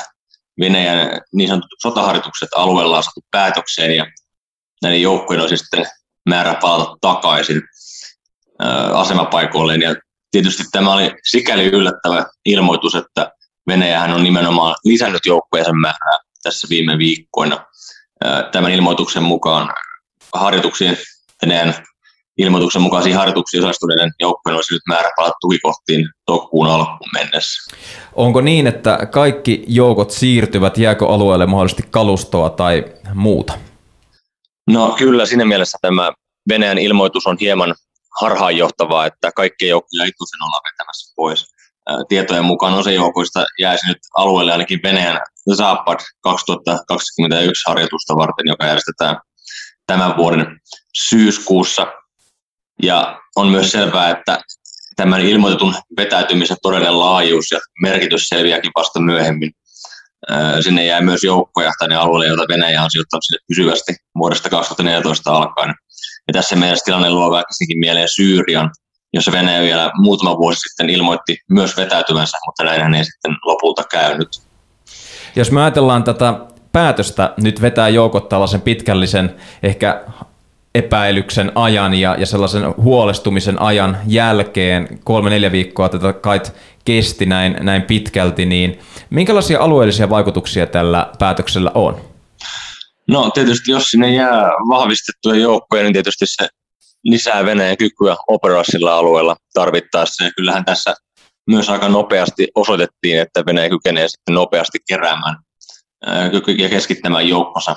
Venäjän 0.61 1.21
niin 1.33 1.49
sanotut 1.49 1.79
sotaharjoitukset 1.83 2.49
alueella 2.57 2.97
on 2.97 3.03
saatu 3.03 3.21
päätökseen 3.31 3.97
ja 3.97 4.07
näiden 4.83 5.03
joukkojen 5.03 5.43
on 5.43 5.49
sitten 5.49 5.87
määrä 6.29 6.55
palata 6.55 6.97
takaisin 7.01 7.63
asemapaikoilleen. 8.93 9.83
Ja 9.83 9.95
tietysti 10.31 10.63
tämä 10.73 10.93
oli 10.93 11.15
sikäli 11.25 11.65
yllättävä 11.65 12.27
ilmoitus, 12.45 12.95
että 12.95 13.33
Venäjähän 13.67 14.15
on 14.15 14.23
nimenomaan 14.23 14.75
lisännyt 14.85 15.27
joukkojensa 15.27 15.73
määrää 15.73 16.19
tässä 16.45 16.67
viime 16.71 16.99
viikkoina. 16.99 17.67
Tämän 18.53 18.73
ilmoituksen 18.73 19.23
mukaan 19.23 19.75
harjoituksiin, 20.33 20.97
Venäjän 21.43 21.75
ilmoituksen 22.39 22.83
mukaisiin 22.83 23.17
harjoituksiin 23.17 23.61
osallistuneiden 23.61 24.13
joukkojen 24.21 24.57
olisi 24.57 24.75
nyt 24.75 24.83
määrä 24.89 25.11
palata 25.17 25.35
tukikohtiin 25.41 26.09
toukokuun 26.27 26.67
alkuun 26.67 27.11
mennessä. 27.15 27.77
Onko 28.13 28.41
niin, 28.41 28.67
että 28.67 29.07
kaikki 29.11 29.65
joukot 29.67 30.11
siirtyvät, 30.11 30.79
jääkö 30.79 31.07
alueelle 31.07 31.47
mahdollisesti 31.47 31.85
kalustoa 31.91 32.51
tai 32.51 32.85
muuta? 33.15 33.59
No 34.71 34.95
kyllä, 34.99 35.27
siinä 35.27 35.45
mielessä 35.45 35.79
tämä 35.83 36.13
Venäjän 36.49 36.79
ilmoitus 36.79 37.27
on 37.27 37.37
hieman 37.41 37.75
harhaanjohtavaa, 38.21 39.07
että 39.07 39.33
kaikkia 39.33 39.69
joukkoja 39.69 40.05
ei 40.05 40.13
tosiaan 40.19 40.49
olla 40.49 40.61
vetämässä 40.73 41.15
pois 41.17 41.54
tietojen 42.09 42.45
mukaan 42.45 42.75
osa 42.75 42.91
joukoista 42.91 43.45
jäisi 43.59 43.87
nyt 43.87 43.99
alueelle 44.17 44.53
ainakin 44.53 44.81
Venäjän 44.83 45.21
Zapad 45.57 46.01
2021 46.21 47.63
harjoitusta 47.67 48.17
varten, 48.17 48.47
joka 48.47 48.67
järjestetään 48.67 49.17
tämän 49.87 50.17
vuoden 50.17 50.47
syyskuussa. 51.09 51.87
Ja 52.83 53.21
on 53.37 53.49
myös 53.49 53.73
selvää, 53.73 54.11
että 54.11 54.39
tämän 54.97 55.21
ilmoitetun 55.21 55.75
vetäytymisen 55.97 56.57
todellinen 56.63 56.99
laajuus 56.99 57.51
ja 57.51 57.61
merkitys 57.83 58.29
selviääkin 58.29 58.73
vasta 58.77 59.01
myöhemmin. 59.01 59.53
Sinne 60.61 60.85
jää 60.85 61.01
myös 61.01 61.25
joukkoja 61.25 61.73
tänne 61.79 61.97
alueelle, 61.97 62.27
joita 62.27 62.45
Venäjä 62.49 62.83
on 62.83 62.91
sijoittanut 62.91 63.25
sinne 63.25 63.39
pysyvästi 63.49 63.97
vuodesta 64.19 64.51
2014 64.51 65.37
alkaen. 65.37 65.75
Ja 66.29 66.33
tässä 66.33 66.57
mielessä 66.57 66.85
tilanne 66.85 67.11
luo 67.11 67.31
väkisinkin 67.31 67.79
mieleen 67.79 68.09
Syyrian, 68.17 68.71
jossa 69.15 69.33
Venäjä 69.33 69.63
vielä 69.63 69.91
muutama 69.95 70.39
vuosi 70.39 70.61
sitten 70.61 70.91
ilmoitti 70.91 71.37
myös 71.51 71.77
vetäytyvänsä, 71.77 72.39
mutta 72.47 72.65
näinhän 72.65 72.95
ei 72.95 73.05
sitten 73.05 73.37
lopulta 73.45 73.83
käynyt. 73.91 74.29
Jos 75.37 75.51
me 75.51 75.63
ajatellaan 75.63 76.05
tätä 76.05 76.35
päätöstä 76.73 77.35
nyt 77.37 77.61
vetää 77.61 77.89
joukot 77.89 78.29
tällaisen 78.29 78.61
pitkällisen 78.61 79.35
ehkä 79.63 80.05
epäilyksen 80.75 81.53
ajan 81.55 81.95
ja, 81.95 82.17
ja 82.19 82.27
sellaisen 82.27 82.75
huolestumisen 82.77 83.63
ajan 83.63 83.99
jälkeen, 84.07 84.99
kolme-neljä 85.05 85.53
viikkoa 85.53 85.89
tätä 85.89 86.13
kait 86.13 86.53
kesti 86.85 87.27
näin, 87.27 87.57
näin 87.61 87.83
pitkälti, 87.83 88.47
niin 88.47 88.79
minkälaisia 89.11 89.61
alueellisia 89.61 90.11
vaikutuksia 90.11 90.67
tällä 90.67 91.11
päätöksellä 91.19 91.71
on? 91.75 92.01
No 93.09 93.31
tietysti 93.31 93.71
jos 93.71 93.85
sinne 93.85 94.15
jää 94.15 94.51
vahvistettuja 94.69 95.41
joukkoja, 95.41 95.83
niin 95.83 95.93
tietysti 95.93 96.27
se 96.27 96.49
lisää 97.05 97.45
Venäjän 97.45 97.77
kykyä 97.77 98.17
operoida 98.29 98.65
sillä 98.65 98.95
alueella 98.95 99.37
tarvittaessa. 99.55 100.25
Ja 100.25 100.31
kyllähän 100.37 100.65
tässä 100.65 100.95
myös 101.47 101.71
aika 101.71 101.89
nopeasti 101.89 102.49
osoitettiin, 102.55 103.21
että 103.21 103.47
Venäjä 103.47 103.69
kykenee 103.69 104.09
sitten 104.09 104.35
nopeasti 104.35 104.79
keräämään 104.89 105.37
ja 106.59 106.69
keskittämään 106.69 107.29
joukkonsa 107.29 107.77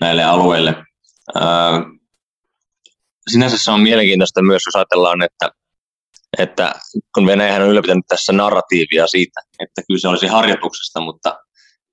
näille 0.00 0.24
alueille. 0.24 0.74
Sinänsä 3.30 3.58
se 3.58 3.70
on 3.70 3.80
mielenkiintoista 3.80 4.42
myös, 4.42 4.62
jos 4.66 4.76
ajatellaan, 4.76 5.22
että, 5.22 5.50
että 6.38 6.74
kun 7.14 7.26
Venäjähän 7.26 7.62
on 7.62 7.68
ylläpitänyt 7.68 8.06
tässä 8.08 8.32
narratiivia 8.32 9.06
siitä, 9.06 9.40
että 9.58 9.82
kyse 9.88 10.08
olisi 10.08 10.26
harjoituksesta, 10.26 11.00
mutta 11.00 11.38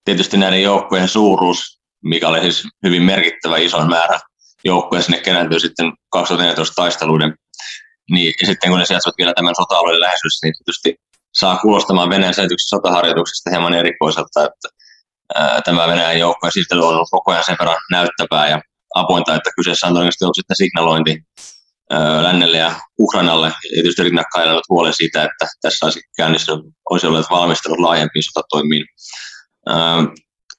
tietysti 0.05 0.37
näiden 0.37 0.63
joukkojen 0.63 1.07
suuruus, 1.07 1.81
mikä 2.03 2.27
oli 2.27 2.41
siis 2.41 2.63
hyvin 2.83 3.03
merkittävä 3.03 3.57
iso 3.57 3.85
määrä 3.85 4.19
joukkoja 4.65 5.01
sinne 5.01 5.19
kerääntyy 5.19 5.59
sitten 5.59 5.93
2014 6.09 6.73
taisteluiden, 6.75 7.33
niin 8.11 8.33
ja 8.41 8.47
sitten 8.47 8.69
kun 8.69 8.79
ne 8.79 8.85
sijaitsevat 8.85 9.17
vielä 9.17 9.33
tämän 9.33 9.55
sota-alueen 9.55 9.99
läheisyydessä, 9.99 10.47
niin 10.47 10.53
tietysti 10.57 10.95
saa 11.33 11.57
kuulostamaan 11.57 12.09
Venäjän 12.09 12.33
selityksen 12.33 12.67
sotaharjoituksesta 12.67 13.49
hieman 13.49 13.73
erikoiselta, 13.73 14.45
että 14.45 14.69
ää, 15.35 15.61
tämä 15.61 15.87
Venäjän 15.87 16.19
joukko 16.19 16.47
ja 16.47 16.51
on 16.71 16.87
ollut 16.87 17.07
koko 17.11 17.31
ajan 17.31 17.43
sen 17.43 17.55
verran 17.59 17.77
näyttävää 17.91 18.49
ja 18.49 18.61
avointa, 18.95 19.35
että 19.35 19.49
kyseessä 19.55 19.87
on 19.87 19.93
todennäköisesti 19.93 20.25
ollut 20.25 20.35
sitten 20.35 20.55
signalointi 20.55 21.17
ää, 21.89 22.23
lännelle 22.23 22.57
ja 22.57 22.75
Ukrainalle. 22.99 23.47
Ja 23.47 23.53
tietysti 23.73 24.03
rinnakkain 24.03 24.51
on 24.51 24.61
huolen 24.69 24.93
siitä, 24.93 25.23
että 25.23 25.47
tässä 25.61 25.85
olisi 25.85 26.01
käynnistynyt, 26.17 26.65
olisi 26.89 27.07
ollut 27.07 27.29
valmistelut 27.29 27.79
laajempiin 27.79 28.23
sotatoimiin. 28.23 28.85
Ää, 29.67 29.97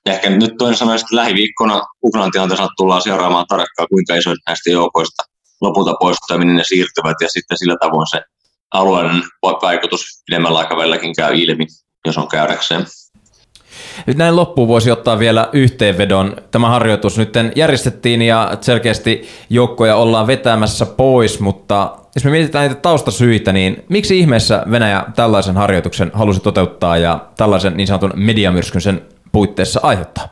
ehkä 0.07 0.31
nyt 0.31 0.55
toinen 0.59 0.77
sanoa, 0.79 0.95
että 0.95 1.17
lähiviikkona 1.17 1.83
Ukrainan 2.05 2.31
tilanteessa 2.31 2.69
tullaan 2.77 3.03
seuraamaan 3.03 3.47
tarkkaan, 3.49 3.89
kuinka 3.89 4.15
isoista 4.15 4.51
näistä 4.51 4.71
joukoista 4.71 5.23
lopulta 5.61 5.95
poistuu 6.01 6.39
minne 6.39 6.55
ne 6.55 6.65
siirtyvät, 6.65 7.17
ja 7.21 7.29
sitten 7.29 7.59
sillä 7.59 7.77
tavoin 7.81 8.07
se 8.11 8.21
alueellinen 8.75 9.23
vaikutus 9.63 10.23
pidemmällä 10.27 10.59
aikavälilläkin 10.59 11.15
käy 11.15 11.35
ilmi, 11.35 11.67
jos 12.07 12.19
on 12.19 12.29
käydäkseen. 12.29 12.87
Nyt 14.07 14.17
näin 14.17 14.37
loppuun 14.37 14.69
voisi 14.69 14.91
ottaa 14.91 15.19
vielä 15.19 15.49
yhteenvedon. 15.53 16.37
Tämä 16.51 16.69
harjoitus 16.69 17.19
nyt 17.19 17.35
järjestettiin 17.57 18.23
ja 18.23 18.59
selkeästi 18.61 19.29
joukkoja 19.51 19.97
ollaan 19.97 20.27
vetämässä 20.27 20.87
pois, 20.87 21.41
mutta 21.41 21.97
jos 22.15 22.25
me 22.25 22.31
mietitään 22.31 22.69
niitä 22.69 22.81
taustasyitä, 22.81 23.53
niin 23.53 23.85
miksi 23.89 24.19
ihmeessä 24.19 24.63
Venäjä 24.71 25.05
tällaisen 25.17 25.57
harjoituksen 25.57 26.11
halusi 26.15 26.41
toteuttaa 26.41 26.97
ja 26.97 27.27
tällaisen 27.37 27.77
niin 27.77 27.87
sanotun 27.87 28.13
mediamyrskyn 28.15 28.81
sen 28.81 29.03
puitteissa 29.35 29.81
aiheuttaa? 29.83 30.29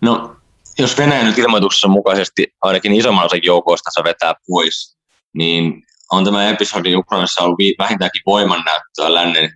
No, 0.00 0.36
jos 0.78 0.98
Venäjä 0.98 1.24
nyt 1.24 1.38
ilmoituksessa 1.38 1.88
mukaisesti 1.88 2.46
ainakin 2.62 2.94
isomman 2.94 3.24
osan 3.24 3.40
joukoista 3.42 4.04
vetää 4.04 4.34
pois, 4.48 4.96
niin 5.34 5.82
on 6.12 6.24
tämä 6.24 6.48
episodi 6.48 6.96
Ukrainassa 6.96 7.42
ollut 7.42 7.58
vähintäänkin 7.78 8.22
voimannäyttöä 8.26 9.14
lännen, 9.14 9.50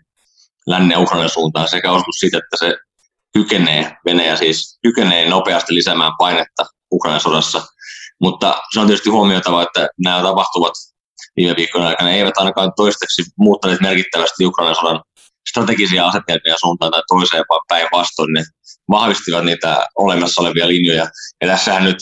lännen 0.67 0.99
Ukrainan 0.99 1.31
suuntaan 1.31 1.69
sekä 1.69 1.91
osoitus 1.91 2.15
siitä, 2.21 2.39
että 2.39 2.57
se 2.57 2.77
kykenee, 3.33 3.97
Venäjä 4.05 4.37
siis 4.37 4.79
kykenee 4.83 5.29
nopeasti 5.29 5.75
lisäämään 5.75 6.13
painetta 6.19 6.67
Ukrainan 6.93 7.21
sodassa. 7.21 7.63
Mutta 8.21 8.63
se 8.73 8.81
on 8.81 8.87
tietysti 8.87 9.11
huomioitava, 9.11 9.63
että 9.63 9.89
nämä 10.05 10.23
tapahtuvat 10.23 10.73
viime 11.37 11.57
viikkojen 11.57 11.87
aikana 11.87 12.11
eivät 12.11 12.39
ainakaan 12.39 12.73
toistaiseksi 12.77 13.31
muuttaneet 13.39 13.81
merkittävästi 13.81 14.47
Ukrainan 14.47 14.77
sodan 14.77 15.01
strategisia 15.51 16.07
asetelmia 16.07 16.55
suuntaan 16.61 16.93
tai 16.93 17.03
toiseen, 17.09 17.45
vaan 17.49 17.61
päinvastoin 17.69 18.33
ne 18.33 18.45
vahvistivat 18.91 19.45
niitä 19.45 19.87
olemassa 19.99 20.43
olevia 20.43 20.69
linjoja. 20.69 21.07
Ja 21.41 21.49
tässähän 21.49 21.85
nyt 21.85 21.97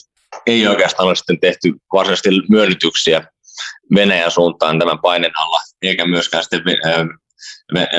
ei 0.47 0.68
oikeastaan 0.68 1.07
ole 1.07 1.16
sitten 1.16 1.40
tehty 1.40 1.72
varsinaisesti 1.92 2.30
myönnytyksiä 2.51 3.22
Venäjän 3.95 4.30
suuntaan 4.30 4.78
tämän 4.78 4.99
paineen 5.03 5.32
alla, 5.38 5.61
eikä 5.82 6.07
myöskään 6.07 6.42
sitten 6.45 6.62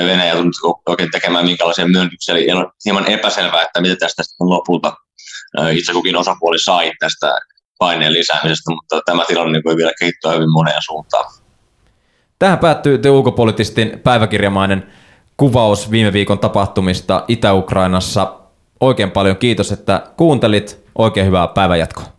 Venäjä 0.04 0.34
tullut 0.34 0.54
oikein 0.88 1.10
tekemään 1.10 1.44
minkälaisia 1.44 1.88
myönnytyksiä. 1.88 2.34
Eli 2.34 2.52
on 2.52 2.72
hieman 2.84 3.10
epäselvää, 3.10 3.62
että 3.62 3.80
mitä 3.80 3.96
tästä 3.96 4.22
sitten 4.22 4.48
lopulta 4.48 4.94
itse 5.72 5.92
kukin 5.92 6.16
osapuoli 6.16 6.58
sai 6.58 6.92
tästä 6.98 7.38
paineen 7.78 8.12
lisäämisestä, 8.12 8.70
mutta 8.70 9.00
tämä 9.06 9.24
tilanne 9.24 9.60
voi 9.64 9.76
vielä 9.76 9.92
kehittyä 9.98 10.32
hyvin 10.32 10.52
moneen 10.52 10.82
suuntaan. 10.86 11.32
Tähän 12.38 12.58
päättyy 12.58 12.98
The 12.98 13.10
Ulkopolitistin 13.10 14.00
päiväkirjamainen 14.00 14.92
kuvaus 15.36 15.90
viime 15.90 16.12
viikon 16.12 16.38
tapahtumista 16.38 17.24
Itä-Ukrainassa. 17.28 18.32
Oikein 18.80 19.10
paljon 19.10 19.36
kiitos, 19.36 19.72
että 19.72 20.02
kuuntelit. 20.16 20.86
Oikein 20.94 21.26
hyvää 21.26 21.48
päivänjatkoa. 21.48 22.15